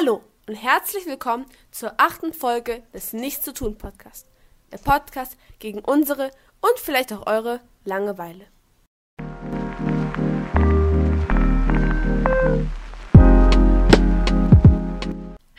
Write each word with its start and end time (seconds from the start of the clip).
Hallo 0.00 0.22
und 0.48 0.54
herzlich 0.54 1.04
willkommen 1.04 1.44
zur 1.70 1.92
achten 1.98 2.32
Folge 2.32 2.82
des 2.94 3.12
Nichts 3.12 3.44
zu 3.44 3.52
tun 3.52 3.76
Podcast. 3.76 4.26
Der 4.72 4.78
Podcast 4.78 5.36
gegen 5.58 5.80
unsere 5.80 6.30
und 6.62 6.78
vielleicht 6.78 7.12
auch 7.12 7.26
eure 7.26 7.60
Langeweile. 7.84 8.46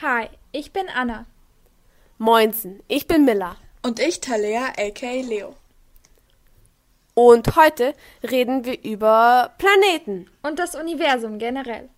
Hi, 0.02 0.30
ich 0.52 0.74
bin 0.74 0.90
Anna. 0.90 1.28
Moinsen, 2.18 2.82
ich 2.88 3.06
bin 3.06 3.26
Miller. 3.26 3.58
Und 3.84 4.00
ich 4.00 4.22
Talea, 4.22 4.74
aka 4.76 5.22
Leo. 5.22 5.56
Und 7.14 7.56
heute 7.56 7.94
reden 8.24 8.66
wir 8.66 8.84
über 8.84 9.54
Planeten. 9.60 10.32
Und 10.42 10.58
das 10.58 10.74
Universum 10.74 11.38
generell. 11.38 11.90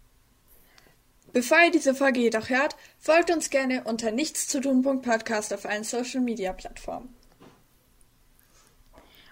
Bevor 1.34 1.58
ihr 1.66 1.72
diese 1.72 1.96
Folge 1.96 2.20
jedoch 2.20 2.50
hört, 2.50 2.76
folgt 3.00 3.32
uns 3.32 3.50
gerne 3.50 3.86
unter 3.86 4.12
nichtszutun.podcast 4.12 5.52
auf 5.52 5.66
allen 5.66 5.84
Social 5.84 6.22
Media 6.22 6.54
Plattformen. 6.54 7.12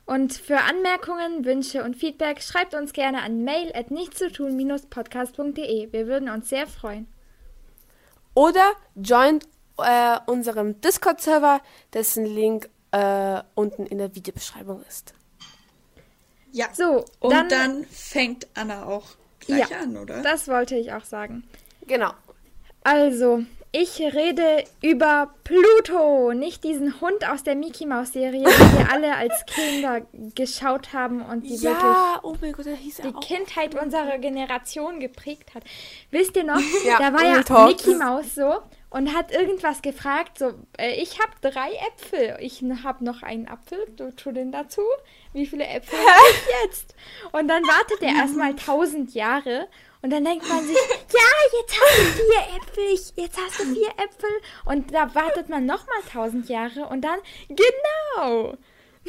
Und 0.07 0.33
für 0.33 0.57
Anmerkungen, 0.57 1.45
Wünsche 1.45 1.83
und 1.83 1.95
Feedback 1.95 2.41
schreibt 2.41 2.73
uns 2.73 2.93
gerne 2.93 3.21
an 3.21 3.43
mail 3.43 3.71
at 3.75 3.91
nichtszutun-podcast.de. 3.91 5.93
Wir 5.93 6.07
würden 6.07 6.27
uns 6.27 6.49
sehr 6.49 6.65
freuen. 6.65 7.07
Oder 8.33 8.71
joint 8.95 9.47
äh, 9.77 10.17
unserem 10.25 10.81
Discord-Server, 10.81 11.61
dessen 11.93 12.25
Link 12.25 12.67
äh, 12.91 13.43
unten 13.53 13.85
in 13.85 13.99
der 13.99 14.15
Videobeschreibung 14.15 14.83
ist. 14.89 15.13
Ja. 16.51 16.65
So, 16.73 17.05
Und 17.19 17.31
dann, 17.31 17.47
dann, 17.47 17.85
fängt 17.85 18.47
Anna 18.55 18.85
auch 18.85 19.05
gleich 19.39 19.69
ja, 19.69 19.81
an, 19.81 19.97
oder? 19.97 20.23
Das 20.23 20.47
wollte 20.47 20.75
ich 20.75 20.93
auch 20.93 21.05
sagen. 21.05 21.43
Genau. 21.87 22.11
Also, 22.83 23.43
ich 23.73 24.01
rede 24.01 24.65
über 24.81 25.33
Pluto, 25.45 26.33
nicht 26.33 26.63
diesen 26.63 26.99
Hund 26.99 27.27
aus 27.29 27.43
der 27.43 27.55
Mickey 27.55 27.85
Maus 27.85 28.11
Serie, 28.11 28.43
die 28.43 28.77
wir 28.77 28.91
alle 28.91 29.15
als 29.15 29.45
Kinder 29.45 30.01
geschaut 30.35 30.91
haben 30.91 31.21
und 31.21 31.43
die 31.43 31.51
wirklich 31.51 31.63
Ja, 31.63 32.19
oh 32.23 32.35
mein 32.41 32.51
Gott, 32.51 32.65
die. 32.65 33.13
Kindheit 33.21 33.75
unserer 33.75 34.17
Generation 34.17 34.99
geprägt 34.99 35.55
hat. 35.55 35.63
Wisst 36.09 36.35
ihr 36.35 36.43
noch? 36.43 36.59
Ja, 36.83 36.97
da 36.97 37.13
war 37.13 37.23
ja 37.23 37.43
Talk. 37.43 37.69
Mickey 37.69 37.95
Maus 37.95 38.35
so 38.35 38.61
und 38.89 39.15
hat 39.15 39.31
irgendwas 39.31 39.81
gefragt, 39.81 40.37
so, 40.37 40.51
äh, 40.77 41.01
ich 41.01 41.17
habe 41.19 41.31
drei 41.39 41.71
Äpfel, 41.87 42.35
ich 42.41 42.61
habe 42.83 43.05
noch 43.05 43.23
einen 43.23 43.47
Apfel, 43.47 43.79
du 43.95 44.13
tu 44.13 44.33
den 44.33 44.51
dazu. 44.51 44.81
Wie 45.31 45.45
viele 45.45 45.65
Äpfel 45.65 45.97
habe 45.97 46.19
ich 46.31 46.65
jetzt? 46.65 46.93
Und 47.31 47.47
dann 47.47 47.63
wartet 47.63 48.01
er 48.01 48.15
erstmal 48.15 48.53
tausend 48.57 49.13
Jahre 49.13 49.67
und 50.01 50.09
dann 50.09 50.25
denkt 50.25 50.47
man 50.49 50.65
sich, 50.65 50.75
ja, 51.13 51.59
jetzt 51.59 51.75
hast 51.79 51.97
du 51.99 52.23
vier 52.23 52.57
Äpfel, 52.57 53.23
jetzt 53.23 53.37
hast 53.37 53.59
du 53.59 53.63
vier 53.73 53.89
Äpfel. 53.89 54.29
Und 54.65 54.93
da 54.93 55.13
wartet 55.13 55.49
man 55.49 55.65
nochmal 55.65 56.01
tausend 56.11 56.49
Jahre 56.49 56.87
und 56.87 57.01
dann, 57.01 57.19
genau. 57.49 58.55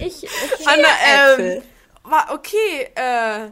ich, 0.00 0.24
okay. 0.24 0.64
Anna, 0.66 0.88
ähm, 1.04 1.40
Äpfel. 1.40 1.62
war 2.04 2.28
okay, 2.32 2.90
äh, 2.94 3.50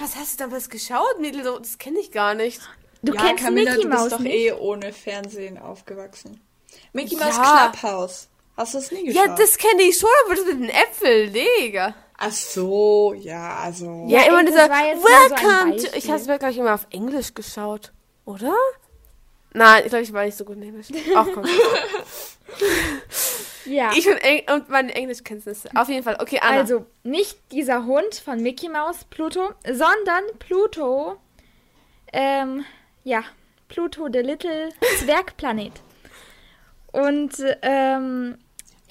was 0.00 0.16
hast 0.16 0.38
du 0.40 0.44
damals 0.44 0.68
geschaut, 0.68 1.18
Mädel? 1.20 1.44
So, 1.44 1.58
Das 1.58 1.78
kenne 1.78 1.98
ich 2.00 2.10
gar 2.10 2.34
nicht. 2.34 2.60
du 3.02 3.14
ja, 3.14 3.20
kennst 3.22 3.44
Camilla, 3.44 3.70
Mickey 3.72 3.82
du 3.84 3.88
bist 3.90 4.00
Maus 4.02 4.10
doch 4.10 4.18
nicht? 4.20 4.34
eh 4.34 4.52
ohne 4.52 4.92
Fernsehen 4.92 5.58
aufgewachsen. 5.58 6.40
Mickey 6.92 7.16
Ja. 7.16 7.26
Maus 7.26 7.36
Clubhouse. 7.80 8.28
Hast 8.56 8.74
du 8.74 8.78
es 8.78 8.90
nie 8.92 9.04
geschaut? 9.04 9.26
Ja, 9.26 9.34
das 9.36 9.56
kenne 9.56 9.82
ich 9.82 9.96
schon, 9.98 10.10
aber 10.26 10.34
das 10.34 10.44
mit 10.44 10.60
den 10.60 10.68
Äpfeln, 10.68 11.32
Digga. 11.32 11.94
Ach 12.18 12.32
so, 12.32 13.14
ja, 13.14 13.56
also. 13.56 14.06
Ja, 14.08 14.22
immer 14.22 14.44
dieser 14.44 14.68
nur 14.68 14.76
so 14.96 15.04
Welcome 15.04 15.76
to... 15.76 15.96
Ich 15.96 16.08
habe 16.08 16.20
es 16.20 16.28
wirklich 16.28 16.58
immer 16.58 16.74
auf 16.74 16.86
Englisch 16.90 17.34
geschaut, 17.34 17.92
oder? 18.24 18.54
Nein, 19.54 19.82
ich 19.84 19.90
glaube, 19.90 20.04
ich 20.04 20.12
war 20.12 20.24
nicht 20.24 20.36
so 20.36 20.44
gut 20.44 20.56
in 20.56 20.62
Englisch. 20.62 20.88
Ach 21.14 21.26
komm. 21.34 21.44
Ja. 23.64 23.92
Ich 23.96 24.08
und, 24.08 24.16
Eng 24.16 24.42
und 24.52 24.68
meine 24.68 24.94
Englischkenntnisse. 24.94 25.70
Auf 25.74 25.88
jeden 25.88 26.02
Fall. 26.02 26.16
Okay, 26.20 26.40
Anna. 26.40 26.58
Also 26.58 26.86
nicht 27.02 27.38
dieser 27.52 27.84
Hund 27.84 28.14
von 28.14 28.42
Mickey 28.42 28.68
Mouse, 28.68 29.04
Pluto, 29.04 29.50
sondern 29.64 30.24
Pluto, 30.38 31.16
ähm, 32.12 32.64
ja, 33.04 33.22
Pluto, 33.68 34.08
der 34.08 34.22
Little 34.22 34.70
Zwergplanet. 34.98 35.80
Und, 36.92 37.32
ähm, 37.62 38.38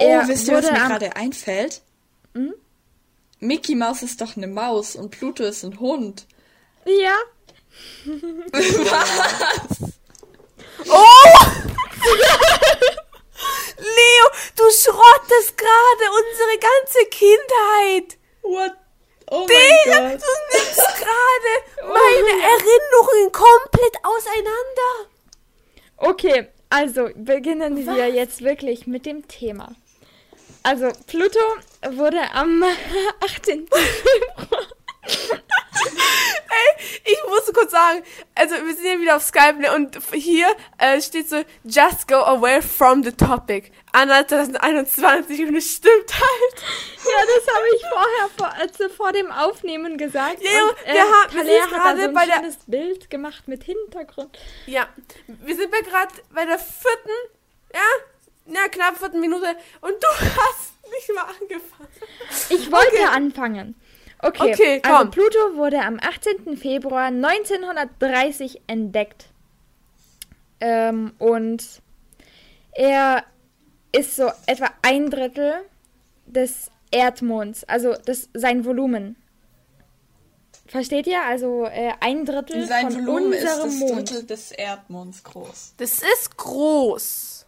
Oh, 0.03 0.27
wisst 0.27 0.47
ihr, 0.47 0.55
was 0.55 0.71
mir 0.71 0.79
gerade 0.79 1.15
einfällt? 1.15 1.83
Mickey 3.41 3.75
Maus 3.75 4.01
ist 4.03 4.21
doch 4.21 4.37
eine 4.37 4.47
Maus 4.47 4.95
und 4.95 5.09
Pluto 5.11 5.43
ist 5.43 5.63
ein 5.63 5.79
Hund. 5.79 6.25
Ja, 6.85 7.17
Oh! 10.87 11.37
Leo, 13.77 14.25
du 14.55 14.63
schrottest 14.71 15.57
gerade 15.57 16.05
unsere 16.19 16.57
ganze 16.59 17.05
Kindheit. 17.09 18.17
What? 18.41 18.73
Oh 19.29 19.47
Digga, 19.47 20.01
mein 20.01 20.11
Gott. 20.17 20.21
du 20.21 20.57
nimmst 20.57 20.87
gerade 20.97 21.53
meine 21.87 22.43
Erinnerungen 22.43 23.31
komplett 23.31 23.95
auseinander. 24.03 25.09
okay, 25.97 26.47
also 26.69 27.09
beginnen 27.15 27.85
wir 27.85 28.07
jetzt 28.09 28.41
wirklich 28.43 28.87
mit 28.87 29.05
dem 29.05 29.27
Thema. 29.27 29.73
Also, 30.63 30.91
Pluto 31.07 31.39
wurde 31.89 32.19
am 32.33 32.63
18. 33.23 33.67
Februar 33.67 34.67
Ich 37.03 37.17
muss 37.27 37.51
kurz 37.53 37.71
sagen, 37.71 38.03
also 38.35 38.55
wir 38.55 38.75
sind 38.75 38.85
ja 38.85 38.99
wieder 38.99 39.15
auf 39.15 39.23
Skype 39.23 39.55
ne, 39.59 39.73
und 39.73 39.97
hier 40.13 40.47
äh, 40.77 41.01
steht 41.01 41.29
so, 41.29 41.43
just 41.63 42.07
go 42.07 42.15
away 42.15 42.61
from 42.61 43.03
the 43.03 43.11
topic. 43.11 43.71
Anna 43.93 44.25
2021 44.27 45.47
und 45.47 45.55
es 45.55 45.75
stimmt 45.75 46.13
halt. 46.13 46.63
Ja, 47.03 47.25
das 47.25 47.55
habe 47.55 47.65
ich 47.75 47.81
vorher 47.81 48.29
vor, 48.37 48.53
also 48.59 48.89
vor 48.89 49.11
dem 49.11 49.31
Aufnehmen 49.31 49.97
gesagt. 49.97 50.37
Ja, 50.41 50.63
und, 50.65 50.75
wir 50.85 51.01
haben- 51.01 51.47
wir 51.47 51.63
hat 51.63 51.71
da 51.71 51.77
gerade 51.77 52.01
so 52.01 52.07
ein 52.09 52.13
bei 52.13 52.25
der- 52.25 52.35
schönes 52.35 52.57
Bild 52.67 53.09
gemacht 53.09 53.47
mit 53.47 53.63
Hintergrund. 53.63 54.37
Ja, 54.67 54.87
wir 55.27 55.55
sind 55.55 55.71
bei 55.71 55.81
gerade 55.81 56.13
bei 56.31 56.45
der 56.45 56.59
vierten, 56.59 57.09
ja, 57.73 58.53
ja, 58.53 58.67
knapp 58.69 58.97
vierten 58.97 59.19
Minute 59.19 59.55
und 59.81 59.91
du 60.01 60.07
hast 60.19 60.73
nicht 60.91 61.15
mal 61.15 61.25
angefangen. 61.39 61.89
Ich 62.49 62.71
wollte 62.71 63.09
anfangen. 63.09 63.75
Okay, 64.19 64.53
Okay, 64.53 64.81
also 64.83 64.97
komm. 64.97 65.11
Pluto 65.11 65.55
wurde 65.55 65.81
am 65.81 65.99
18. 65.99 66.55
Februar 66.57 67.05
1930 67.07 68.61
entdeckt. 68.67 69.25
Ähm, 70.59 71.13
und 71.17 71.81
er 72.73 73.23
ist 73.91 74.15
so 74.15 74.29
etwa 74.45 74.69
ein 74.83 75.09
Drittel 75.09 75.53
des 76.27 76.69
Erdmonds, 76.91 77.63
also 77.63 77.95
das, 78.05 78.29
sein 78.33 78.63
Volumen. 78.63 79.15
Versteht 80.67 81.07
ihr? 81.07 81.21
Also 81.23 81.65
äh, 81.65 81.91
ein 81.99 82.25
Drittel 82.25 82.65
Sein 82.65 82.91
von 82.91 83.05
Volumen 83.07 83.33
ist 83.33 83.43
unserem 83.43 83.69
das 83.69 83.79
Mond. 83.79 84.09
Drittel 84.09 84.25
des 84.27 84.51
Erdmonds 84.51 85.23
groß. 85.23 85.73
Das 85.77 86.01
ist 86.01 86.37
groß. 86.37 87.40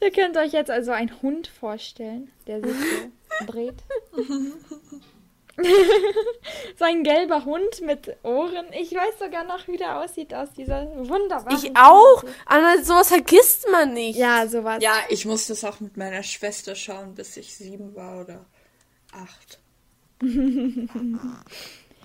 Ihr 0.00 0.10
könnt 0.12 0.36
euch 0.36 0.52
jetzt 0.52 0.70
also 0.70 0.92
einen 0.92 1.20
Hund 1.22 1.48
vorstellen, 1.48 2.30
der 2.46 2.62
sich 2.62 2.76
so 3.40 3.46
dreht. 3.46 3.82
so 6.78 6.84
ein 6.84 7.02
gelber 7.02 7.44
Hund 7.44 7.80
mit 7.82 8.16
Ohren. 8.22 8.66
Ich 8.72 8.92
weiß 8.92 9.18
sogar 9.18 9.44
noch, 9.44 9.66
wie 9.68 9.76
der 9.76 10.00
aussieht 10.00 10.32
aus 10.34 10.52
dieser 10.52 10.86
wunderbaren. 11.08 11.56
Ich 11.56 11.76
auch. 11.76 12.22
Aber 12.46 12.82
sowas 12.84 13.08
vergisst 13.08 13.66
man 13.70 13.94
nicht. 13.94 14.18
Ja, 14.18 14.46
sowas. 14.46 14.82
Ja, 14.82 14.94
ich 15.08 15.24
musste 15.24 15.54
es 15.54 15.64
auch 15.64 15.80
mit 15.80 15.96
meiner 15.96 16.22
Schwester 16.22 16.74
schauen, 16.74 17.14
bis 17.14 17.36
ich 17.36 17.56
sieben 17.56 17.96
war 17.96 18.20
oder 18.20 18.44
acht. 19.12 19.58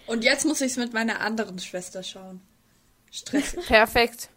Und 0.08 0.24
jetzt 0.24 0.46
muss 0.46 0.62
ich 0.62 0.72
es 0.72 0.78
mit 0.78 0.94
meiner 0.94 1.20
anderen 1.22 1.60
Schwester 1.60 2.04
schauen. 2.04 2.42
Stressig. 3.12 3.68
Perfekt. 3.68 4.30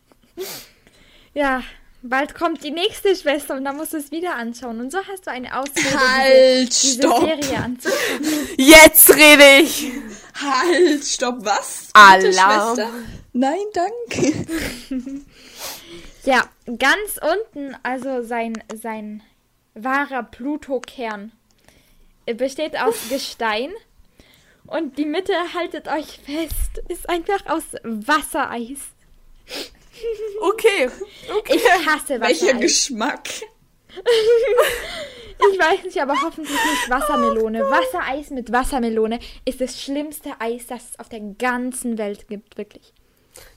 Ja, 1.37 1.63
bald 2.01 2.35
kommt 2.35 2.65
die 2.65 2.71
nächste 2.71 3.15
Schwester 3.15 3.57
und 3.57 3.65
dann 3.67 3.77
musst 3.77 3.93
du 3.93 3.99
es 3.99 4.11
wieder 4.11 4.37
anschauen. 4.37 4.81
Und 4.81 4.91
so 4.91 4.97
hast 5.07 5.27
du 5.27 5.31
eine 5.31 5.55
Ausrede, 5.55 6.01
Halt, 6.01 6.69
diese, 6.69 6.97
diese 6.97 7.03
stopp. 7.03 7.21
Serie 7.21 7.59
anzuschauen. 7.59 8.49
Jetzt 8.57 9.15
rede 9.15 9.59
ich. 9.63 9.93
Halt, 10.35 11.05
stopp, 11.05 11.45
was? 11.45 11.91
Alarm. 11.93 12.77
Schwester? 12.77 12.91
Nein, 13.35 13.65
danke. 13.75 14.47
Ja, 16.25 16.43
ganz 16.67 17.21
unten, 17.23 17.77
also 17.85 18.21
sein, 18.23 18.55
sein 18.75 19.23
wahrer 19.75 20.25
Pluto-Kern, 20.25 21.31
äh, 22.25 22.35
besteht 22.35 22.77
aus 22.77 22.97
Gestein. 23.11 23.71
Und 24.67 24.99
die 24.99 25.05
Mitte, 25.05 25.35
haltet 25.55 25.87
euch 25.87 26.19
fest, 26.25 26.83
ist 26.89 27.09
einfach 27.09 27.47
aus 27.47 27.63
Wassereis. 27.85 28.81
Okay. 30.41 30.91
Ich 31.49 31.87
hasse 31.87 32.21
Welcher 32.21 32.47
Wassereis. 32.47 32.61
Geschmack? 32.61 33.29
Ich 35.53 35.59
weiß 35.59 35.85
nicht, 35.85 36.01
aber 36.01 36.15
hoffentlich 36.23 36.51
nicht 36.51 36.89
Wassermelone. 36.89 37.61
Wassereis 37.61 38.31
mit 38.31 38.51
Wassermelone 38.51 39.21
ist 39.45 39.61
das 39.61 39.83
schlimmste 39.83 40.31
Eis, 40.41 40.67
das 40.67 40.91
es 40.91 40.99
auf 40.99 41.11
der 41.11 41.21
ganzen 41.21 41.99
Welt 41.99 42.27
gibt, 42.27 42.57
wirklich. 42.57 42.95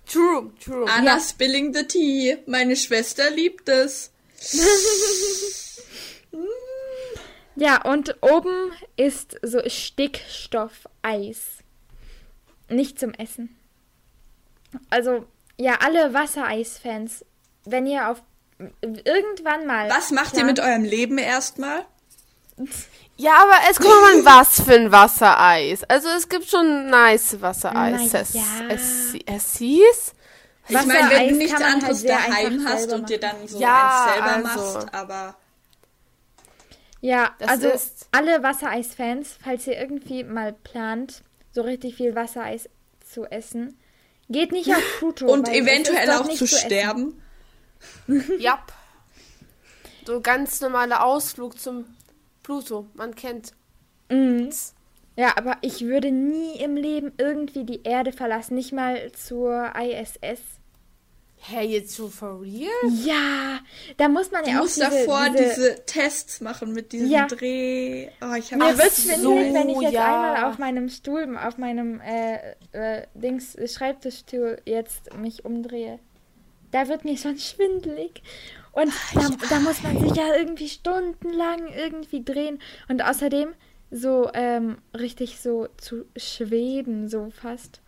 True, 0.05 0.51
true. 0.61 0.85
Anna 0.89 1.19
spilling 1.21 1.73
the 1.73 1.85
tea. 1.85 2.37
Meine 2.47 2.75
Schwester 2.75 3.29
liebt 3.31 3.69
es. 3.69 4.11
Ja, 7.55 7.81
und 7.81 8.15
oben 8.21 8.71
ist 8.95 9.37
so 9.41 9.59
Stickstoffeis. 9.67 11.57
Nicht 12.69 12.97
zum 12.97 13.13
Essen. 13.13 13.53
Also, 14.89 15.25
ja, 15.59 15.75
alle 15.83 16.13
Wassereis-Fans, 16.13 17.25
wenn 17.65 17.85
ihr 17.85 18.09
auf 18.09 18.21
irgendwann 18.81 19.65
mal. 19.67 19.89
Was 19.89 20.11
macht 20.11 20.33
ihr 20.33 20.39
plant- 20.43 20.47
mit 20.47 20.59
eurem 20.59 20.83
Leben 20.83 21.17
erstmal? 21.17 21.85
Ja, 23.17 23.33
aber 23.43 23.55
es 23.69 23.77
kommt 23.77 23.89
mal 24.01 24.13
an, 24.19 24.25
was 24.25 24.61
für 24.61 24.73
ein 24.75 24.91
Wassereis. 24.91 25.83
Also 25.85 26.07
es 26.09 26.27
gibt 26.29 26.49
schon 26.49 26.87
nice 26.89 27.41
Wassereis. 27.41 28.11
Na 28.13 28.19
es, 28.19 28.33
ja. 28.33 28.41
es, 28.69 29.13
es 29.25 29.55
hieß. 29.57 30.13
Ich 30.69 30.75
meine, 30.85 31.09
wenn 31.09 31.29
du 31.29 31.35
nichts 31.35 31.53
halt 31.61 31.73
anderes 31.73 32.01
sehr 32.01 32.15
daheim 32.17 32.65
hast 32.67 32.91
und 32.93 33.09
dir 33.09 33.19
dann 33.19 33.47
so 33.47 33.59
Ja, 33.59 34.05
eins 34.05 34.13
selber 34.13 34.49
also. 34.59 34.77
machst, 34.77 34.93
aber 34.93 35.35
Ja, 37.01 37.31
Das 37.39 37.49
also 37.49 37.69
ist- 37.69 38.07
alle 38.11 38.43
Wassereis-Fans, 38.43 39.37
falls 39.43 39.65
ihr 39.67 39.77
irgendwie 39.79 40.23
mal 40.23 40.51
plant, 40.53 41.23
so 41.53 41.61
richtig 41.61 41.95
viel 41.95 42.13
Wassereis 42.15 42.69
zu 43.09 43.25
essen, 43.25 43.79
geht 44.29 44.51
nicht 44.51 44.69
auf 44.69 44.83
Pluto. 44.99 45.27
und 45.27 45.49
eventuell 45.49 46.09
auch 46.11 46.29
zu 46.29 46.47
sterben. 46.47 47.21
Ja. 48.39 48.61
So 50.05 50.19
ganz 50.19 50.59
normaler 50.61 51.05
Ausflug 51.05 51.59
zum 51.59 51.85
Pluto. 52.43 52.87
Man 52.95 53.15
kennt. 53.15 53.53
Mhm. 54.09 54.49
Ja, 55.15 55.37
aber 55.37 55.57
ich 55.61 55.81
würde 55.81 56.11
nie 56.11 56.59
im 56.59 56.75
Leben 56.75 57.11
irgendwie 57.17 57.65
die 57.65 57.83
Erde 57.83 58.11
verlassen, 58.11 58.55
nicht 58.55 58.73
mal 58.73 59.11
zur 59.11 59.73
ISS. 59.75 60.58
Hä, 61.41 61.65
jetzt 61.65 61.95
so 61.95 62.09
for 62.09 62.41
real? 62.41 62.69
Ja, 63.05 63.59
da 63.97 64.09
muss 64.09 64.29
man 64.29 64.43
Du 64.43 64.51
ja 64.51 64.57
auch 64.57 64.63
musst 64.63 64.77
diese, 64.77 64.89
davor 64.89 65.29
diese, 65.29 65.43
diese, 65.43 65.85
Tests 65.85 66.41
machen 66.41 66.73
mit 66.73 66.91
diesem 66.91 67.09
Ja. 67.09 67.27
Dreh. 67.27 68.09
Oh, 68.21 68.33
ich 68.33 68.51
habe 68.51 68.63
Mir 68.63 68.71
Ach 68.73 68.77
wird 68.77 68.91
so, 68.91 69.13
schwindelig, 69.13 69.53
wenn 69.53 69.69
ich 69.69 69.81
jetzt 69.81 69.93
ja. 69.93 70.05
einmal 70.05 70.51
auf 70.51 70.57
meinem 70.57 70.89
Stuhl, 70.89 71.37
auf 71.37 71.57
meinem 71.57 72.01
äh, 72.01 72.55
äh, 72.73 73.07
Dings 73.13 73.55
Schreibtischstuhl 73.65 74.61
jetzt 74.65 75.15
mich 75.15 75.45
umdrehe. 75.45 75.99
Da 76.71 76.87
wird 76.87 77.05
mir 77.05 77.17
schon 77.17 77.37
schwindelig. 77.37 78.21
Und 78.73 78.91
da, 79.15 79.29
da 79.49 79.59
muss 79.59 79.81
man 79.81 79.97
sich 79.99 80.15
ja 80.15 80.35
irgendwie 80.35 80.69
stundenlang 80.69 81.67
irgendwie 81.69 82.23
drehen. 82.23 82.61
Und 82.89 83.01
außerdem 83.01 83.55
so 83.91 84.29
ähm, 84.33 84.77
richtig 84.93 85.39
so 85.39 85.67
zu 85.77 86.05
schweben, 86.15 87.07
so 87.07 87.29
fast. 87.31 87.81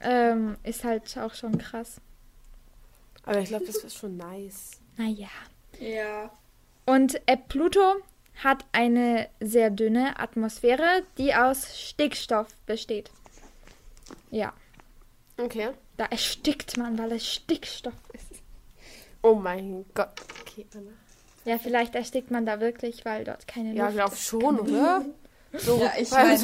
Ähm, 0.00 0.56
ist 0.64 0.84
halt 0.84 1.16
auch 1.18 1.34
schon 1.34 1.58
krass. 1.58 2.00
Aber 3.24 3.38
ich 3.38 3.48
glaube, 3.48 3.64
das 3.66 3.76
ist 3.76 3.96
schon 3.96 4.16
nice. 4.16 4.72
Naja. 4.96 5.28
ja. 5.78 6.30
Und 6.84 7.20
äh, 7.26 7.36
Pluto 7.36 7.94
hat 8.42 8.64
eine 8.72 9.28
sehr 9.40 9.70
dünne 9.70 10.18
Atmosphäre, 10.18 11.04
die 11.18 11.34
aus 11.34 11.78
Stickstoff 11.78 12.48
besteht. 12.66 13.10
Ja, 14.30 14.52
Okay. 15.38 15.70
da 15.96 16.06
erstickt 16.06 16.76
man, 16.76 16.98
weil 16.98 17.12
es 17.12 17.26
Stickstoff 17.26 17.94
ist. 18.12 18.42
Oh 19.22 19.34
mein 19.34 19.84
Gott. 19.94 20.10
Okay, 20.42 20.66
Anna. 20.74 20.90
Ja, 21.44 21.58
vielleicht 21.58 21.94
erstickt 21.94 22.30
man 22.30 22.44
da 22.46 22.60
wirklich, 22.60 23.04
weil 23.04 23.24
dort 23.24 23.46
keine 23.46 23.74
Ja, 23.74 23.84
Luft 23.86 23.96
glaub 23.96 24.16
schon, 24.16 24.60
oder? 24.60 25.04
So, 25.52 25.78
Ja, 25.80 25.92
ich 25.98 26.10
meine, 26.10 26.40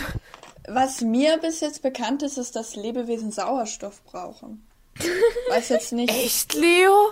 was 0.69 1.01
mir 1.01 1.39
bis 1.39 1.61
jetzt 1.61 1.83
bekannt 1.83 2.23
ist, 2.23 2.37
ist, 2.39 2.55
dass 2.57 2.77
Lebewesen 2.77 3.33
Sauerstoff 3.33 4.03
brauchen. 4.05 4.67
Weiß 5.51 5.69
jetzt 5.71 5.93
nicht. 5.93 6.11
Echt, 6.11 6.55
Leo? 6.55 7.11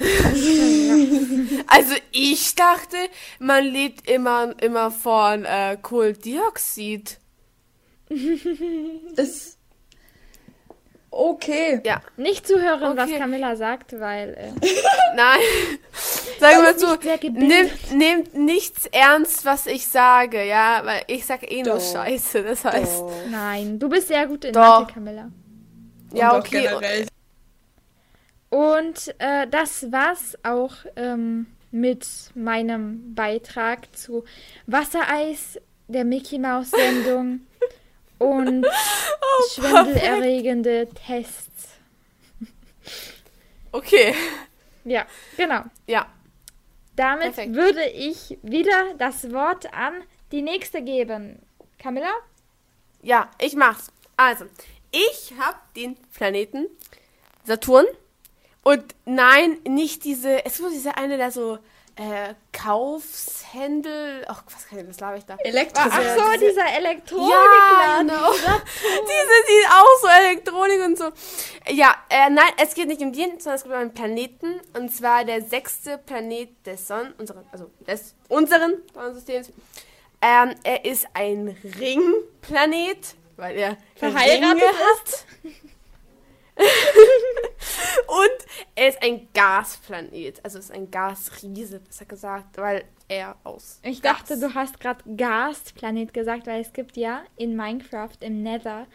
also 1.66 1.94
ich 2.10 2.54
dachte, 2.54 2.96
man 3.38 3.64
lebt 3.64 4.08
immer, 4.10 4.54
immer 4.62 4.90
von 4.90 5.44
äh, 5.44 5.76
Kohlendioxid. 5.80 7.18
Ist 9.16 9.58
okay. 11.10 11.80
Ja, 11.84 12.00
Nicht 12.16 12.46
zuhören, 12.46 12.96
was 12.96 13.10
Okay. 13.10 13.18
Camilla 13.18 13.56
sagt, 13.56 13.98
weil 14.00 14.34
äh, 14.34 14.52
nein. 15.16 15.40
Sagen 16.38 16.62
wir 16.62 16.78
so, 16.78 16.96
nehmt, 17.32 17.92
nehmt 17.92 18.34
nichts 18.34 18.86
ernst, 18.86 19.44
was 19.44 19.66
ich 19.66 19.86
sage, 19.86 20.42
ja, 20.46 20.80
weil 20.84 21.02
ich 21.08 21.26
sag 21.26 21.50
eh 21.50 21.62
nur. 21.62 21.78
Scheiße, 21.78 22.42
das 22.42 22.64
heißt. 22.64 23.00
Doch. 23.00 23.12
nein, 23.30 23.78
du 23.78 23.90
bist 23.90 24.08
sehr 24.08 24.26
gut 24.26 24.46
in 24.46 24.54
Doch. 24.54 24.80
Mathe, 24.80 24.94
Camilla. 24.94 25.30
Ja, 26.12 26.32
Und 26.32 26.40
okay. 26.40 26.62
generell. 26.62 27.06
Und 28.50 29.14
äh, 29.18 29.46
das 29.48 29.92
war's 29.92 30.36
auch 30.42 30.74
ähm, 30.96 31.46
mit 31.70 32.06
meinem 32.34 33.14
Beitrag 33.14 33.94
zu 33.96 34.24
Wassereis, 34.66 35.58
der 35.86 36.04
Mickey 36.04 36.38
Maus 36.38 36.70
Sendung 36.70 37.40
und 38.18 38.66
schwindelerregende 39.52 40.88
Tests. 41.06 41.68
Okay. 43.72 44.16
Ja, 44.84 45.06
genau. 45.36 45.62
Ja. 45.86 46.06
Damit 46.96 47.34
Perfekt. 47.34 47.54
würde 47.54 47.84
ich 47.88 48.36
wieder 48.42 48.94
das 48.98 49.32
Wort 49.32 49.72
an 49.72 49.92
die 50.32 50.42
nächste 50.42 50.82
geben. 50.82 51.38
Camilla? 51.78 52.12
Ja, 53.02 53.30
ich 53.40 53.54
mach's. 53.54 53.92
Also, 54.16 54.46
ich 54.90 55.32
habe 55.38 55.56
den 55.76 55.96
Planeten 56.14 56.66
Saturn. 57.44 57.86
Und 58.62 58.94
nein, 59.06 59.58
nicht 59.66 60.04
diese, 60.04 60.44
es 60.44 60.60
wurde 60.60 60.72
dieser 60.72 60.96
eine, 60.98 61.16
der 61.16 61.30
so 61.30 61.58
äh, 61.96 62.34
Kaufshändel, 62.52 64.24
ach, 64.28 64.42
was 64.54 64.68
kann 64.68 64.78
ich, 64.78 64.88
was 64.88 65.00
laber 65.00 65.16
ich 65.16 65.24
da? 65.24 65.36
Elektro. 65.36 65.82
Ach 65.84 66.00
so, 66.16 66.32
diese- 66.34 66.46
dieser 66.50 66.66
Ja, 66.66 66.76
Elektronikladen. 66.76 68.08
genau. 68.08 68.32
Diese 68.32 69.36
sieht 69.46 69.66
auch 69.70 70.00
so 70.02 70.08
Elektronik 70.08 70.80
und 70.84 70.98
so. 70.98 71.04
Ja, 71.68 71.94
äh, 72.08 72.30
nein, 72.30 72.52
es 72.62 72.74
geht 72.74 72.88
nicht 72.88 73.00
um 73.00 73.12
den, 73.12 73.38
sondern 73.40 73.54
es 73.56 73.62
geht 73.64 73.72
um 73.72 73.78
einen 73.78 73.94
Planeten. 73.94 74.60
Und 74.74 74.94
zwar 74.94 75.24
der 75.24 75.42
sechste 75.42 75.98
Planet 75.98 76.50
des 76.66 76.86
Sonnen, 76.86 77.12
unseren, 77.18 77.44
also 77.52 77.70
des 77.86 78.14
unseren 78.28 78.74
Sonnensystems. 78.94 79.50
Ähm, 80.22 80.54
er 80.64 80.84
ist 80.84 81.06
ein 81.14 81.56
Ringplanet, 81.78 83.14
weil 83.40 83.56
er 83.56 83.76
Verheiratet 83.96 84.62
hat. 84.62 85.24
und 88.06 88.46
er 88.74 88.88
ist 88.88 89.02
ein 89.02 89.28
Gasplanet. 89.32 90.44
Also 90.44 90.58
ist 90.58 90.70
ein 90.72 90.90
Gasriese, 90.90 91.80
besser 91.80 92.04
gesagt, 92.04 92.58
weil 92.58 92.84
er 93.08 93.36
aus 93.44 93.80
Ich 93.82 94.02
Gas- 94.02 94.18
dachte, 94.28 94.38
du 94.38 94.54
hast 94.54 94.78
gerade 94.80 95.02
Gastplanet 95.16 96.12
gesagt, 96.14 96.46
weil 96.46 96.60
es 96.60 96.72
gibt 96.72 96.96
ja 96.96 97.22
in 97.36 97.56
Minecraft 97.56 98.16
im 98.20 98.42
Nether 98.42 98.86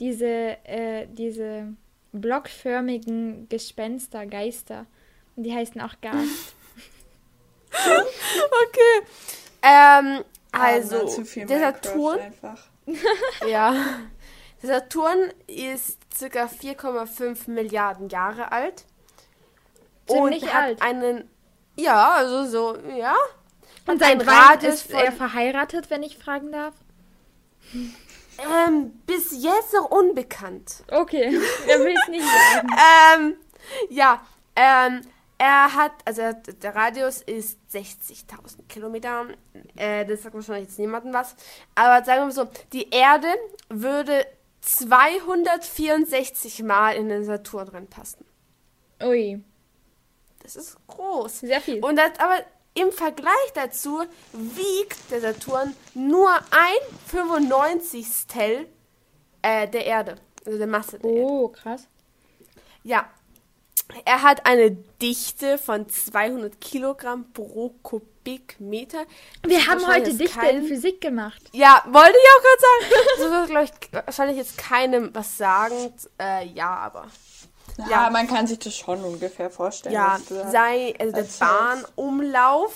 diese, 0.00 0.56
äh, 0.64 1.06
diese 1.08 1.74
blockförmigen 2.12 3.48
Gespenster, 3.48 4.26
Geister. 4.26 4.86
Und 5.36 5.44
die 5.44 5.54
heißen 5.54 5.80
auch 5.80 5.94
Gast. 6.00 6.54
Okay. 7.72 9.06
Ähm, 9.62 10.24
also, 10.50 11.02
Ah, 11.02 11.06
zu 11.06 11.24
viel 11.24 11.46
der 11.46 11.60
Saturn, 11.60 12.18
Einfach. 12.18 12.69
ja. 13.48 13.74
Der 14.62 14.80
Saturn 14.80 15.32
ist 15.46 15.98
circa 16.14 16.44
4,5 16.46 17.50
Milliarden 17.50 18.08
Jahre 18.08 18.52
alt. 18.52 18.84
Ziemlich 20.06 20.42
und 20.42 20.52
hat 20.52 20.62
alt. 20.62 20.82
einen, 20.82 21.30
ja, 21.76 22.12
also 22.12 22.44
so, 22.46 22.76
ja. 22.90 23.14
Und 23.86 24.02
ein 24.02 24.18
seit 24.18 24.26
wann 24.26 24.34
Radius 24.34 24.86
ist 24.86 24.90
er 24.90 25.12
verheiratet, 25.12 25.90
wenn 25.90 26.02
ich 26.02 26.18
fragen 26.18 26.52
darf? 26.52 26.74
Ähm, 27.72 28.92
bis 29.06 29.30
jetzt 29.42 29.72
noch 29.74 29.90
unbekannt. 29.90 30.84
Okay, 30.90 31.38
er 31.66 31.78
will 31.80 31.94
es 32.02 32.08
nicht 32.08 32.26
sagen. 32.26 32.68
Ähm, 33.14 33.36
ja, 33.88 34.24
ähm, 34.56 35.02
er 35.40 35.74
hat, 35.74 35.92
also 36.04 36.20
er 36.20 36.34
der 36.34 36.74
Radius 36.74 37.22
ist 37.22 37.58
60.000 37.72 38.66
Kilometer. 38.68 39.28
Äh, 39.74 40.04
das 40.04 40.20
sagt 40.22 40.34
wahrscheinlich 40.34 40.68
jetzt 40.68 40.78
niemandem 40.78 41.14
was. 41.14 41.34
Aber 41.74 42.04
sagen 42.04 42.20
wir 42.20 42.24
mal 42.26 42.30
so, 42.30 42.46
die 42.74 42.90
Erde 42.90 43.28
würde 43.70 44.26
264 44.60 46.62
Mal 46.62 46.96
in 46.96 47.08
den 47.08 47.24
Saturn 47.24 47.68
reinpassen. 47.68 48.26
Ui, 49.02 49.42
Das 50.42 50.56
ist 50.56 50.76
groß. 50.86 51.40
sehr 51.40 51.62
viel. 51.62 51.82
Und 51.82 51.96
das, 51.96 52.10
aber 52.18 52.44
im 52.74 52.92
Vergleich 52.92 53.52
dazu 53.54 54.02
wiegt 54.34 55.10
der 55.10 55.22
Saturn 55.22 55.74
nur 55.94 56.28
ein 56.50 56.80
95. 57.06 58.06
Äh, 59.40 59.68
der 59.68 59.86
Erde. 59.86 60.16
Also 60.44 60.58
der 60.58 60.66
Masse 60.66 60.98
der 60.98 61.10
Erde. 61.10 61.22
Oh, 61.22 61.48
krass. 61.48 61.88
Ja. 62.82 63.08
Er 64.04 64.22
hat 64.22 64.46
eine 64.46 64.70
Dichte 65.02 65.58
von 65.58 65.88
200 65.88 66.60
Kilogramm 66.60 67.30
pro 67.32 67.70
Kubikmeter. 67.82 69.04
Wir 69.46 69.58
Das 69.58 69.68
haben 69.68 69.86
heute 69.86 70.14
Dichte 70.14 70.38
kein- 70.38 70.56
in 70.58 70.64
Physik 70.66 71.00
gemacht. 71.00 71.42
Ja, 71.52 71.82
wollte 71.88 72.10
ich 72.12 72.28
auch 72.36 72.42
gerade 72.42 72.60
sagen. 72.60 73.04
Das 73.18 73.30
wird, 73.30 73.48
glaube 73.50 73.64
ich, 73.64 74.06
wahrscheinlich 74.06 74.36
jetzt 74.38 74.58
keinem 74.58 75.10
was 75.14 75.36
sagen. 75.36 75.92
Äh, 76.20 76.46
ja, 76.48 76.68
aber. 76.76 77.06
Ja, 77.78 77.88
Ja. 78.04 78.10
man 78.10 78.26
kann 78.26 78.46
sich 78.46 78.58
das 78.58 78.74
schon 78.76 79.02
ungefähr 79.04 79.48
vorstellen. 79.50 79.94
Ja, 79.94 80.18
sei, 80.50 80.94
also 80.98 81.12
der. 81.14 81.24
Bahnumlauf, 81.38 82.72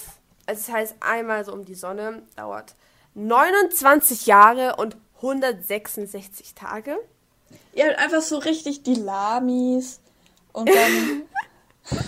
also 0.46 0.66
das 0.66 0.70
heißt 0.74 0.94
einmal 1.00 1.44
so 1.44 1.52
um 1.52 1.64
die 1.64 1.74
Sonne, 1.74 2.22
dauert 2.36 2.74
29 3.14 4.26
Jahre 4.26 4.76
und 4.76 4.96
166 5.16 6.54
Tage. 6.54 6.96
Ihr 7.74 7.86
habt 7.88 7.98
einfach 7.98 8.22
so 8.22 8.38
richtig 8.38 8.82
die 8.82 8.94
Lamis 8.94 10.00
und 10.54 10.68
dann. 10.68 11.22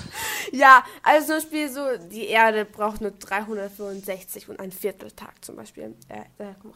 Ja, 0.52 0.84
also 1.02 1.26
zum 1.26 1.36
Beispiel 1.36 1.68
so, 1.68 1.82
die 2.10 2.28
Erde 2.28 2.64
braucht 2.64 3.00
nur 3.00 3.10
365 3.10 4.48
und 4.48 4.60
ein 4.60 4.72
Vierteltag 4.72 5.44
zum 5.44 5.56
Beispiel. 5.56 5.94
Äh, 6.08 6.22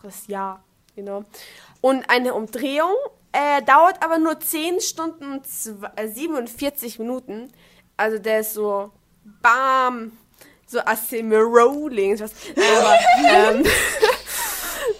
das 0.03 0.27
Jahr, 0.27 0.63
genau. 0.95 1.25
Und 1.81 2.05
eine 2.11 2.35
Umdrehung 2.35 2.93
äh, 3.33 3.63
dauert 3.63 4.03
aber 4.03 4.19
nur 4.19 4.39
10 4.39 4.81
Stunden 4.81 5.33
und 5.33 5.47
äh, 5.97 6.09
47 6.09 6.99
Minuten. 6.99 7.53
Also 7.97 8.19
der 8.19 8.41
ist 8.41 8.55
so, 8.55 8.91
bam, 9.41 10.13
so 10.67 10.81
Assimi 10.81 11.37
Rolling. 11.37 12.19
Was, 12.19 12.33
nein, 12.57 12.67
aber, 12.81 12.99
ähm, 13.29 13.65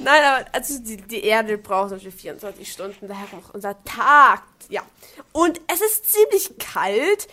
nein, 0.03 0.25
aber 0.25 0.47
also 0.53 0.79
die, 0.81 0.97
die 0.97 1.25
Erde 1.25 1.59
braucht 1.59 1.91
Beispiel 1.91 2.13
24 2.13 2.71
Stunden, 2.71 3.09
daher 3.09 3.27
auch 3.39 3.55
unser 3.55 3.83
Tag. 3.85 4.43
Ja. 4.69 4.83
Und 5.33 5.61
es 5.73 5.81
ist 5.81 6.13
ziemlich 6.13 6.59
kalt. 6.59 7.29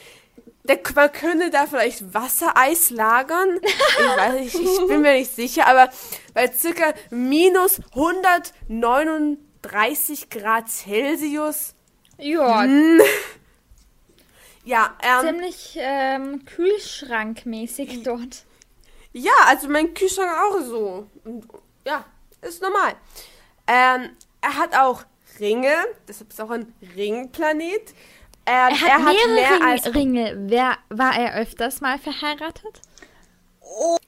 Der, 0.64 0.80
man 0.96 1.12
könnte 1.12 1.50
da 1.50 1.66
vielleicht 1.66 2.14
Wassereis 2.14 2.90
lagern. 2.90 3.60
Ich 3.64 4.18
weiß 4.18 4.34
nicht, 4.34 4.56
ich 4.56 4.88
bin 4.88 5.02
mir 5.02 5.14
nicht 5.14 5.34
sicher, 5.34 5.68
aber 5.68 5.90
bei 6.34 6.52
circa 6.52 6.94
minus 7.10 7.80
139 7.94 10.30
Grad 10.30 10.70
Celsius. 10.70 11.74
Ja, 12.18 12.66
Ja, 14.66 14.98
ähm, 15.02 15.26
ziemlich 15.26 15.78
ähm, 15.80 16.44
kühlschrankmäßig 16.44 18.04
dort. 18.04 18.44
ja, 19.14 19.32
also 19.46 19.70
mein 19.70 19.94
Kühlschrank 19.94 20.30
auch 20.30 20.60
so. 20.60 21.08
Ja, 21.86 22.04
ist 22.42 22.62
normal. 22.62 22.94
Ähm, 23.68 24.12
er 24.42 24.58
hat 24.58 24.76
auch 24.78 25.04
Ringe, 25.40 25.74
deshalb 26.08 26.30
ist 26.32 26.40
er 26.40 26.46
auch 26.46 26.52
ein 26.52 26.74
Ringplanet. 26.96 27.94
Ähm, 28.46 28.74
Er 28.86 29.04
hat 29.04 29.14
mehrere 29.14 29.34
mehr 29.34 29.52
Ring, 29.52 29.64
als 29.64 29.96
Ringe. 29.96 30.36
Wer, 30.48 30.78
war 30.90 31.18
er 31.18 31.36
öfters 31.36 31.82
mal 31.82 32.00
verheiratet? 32.00 32.82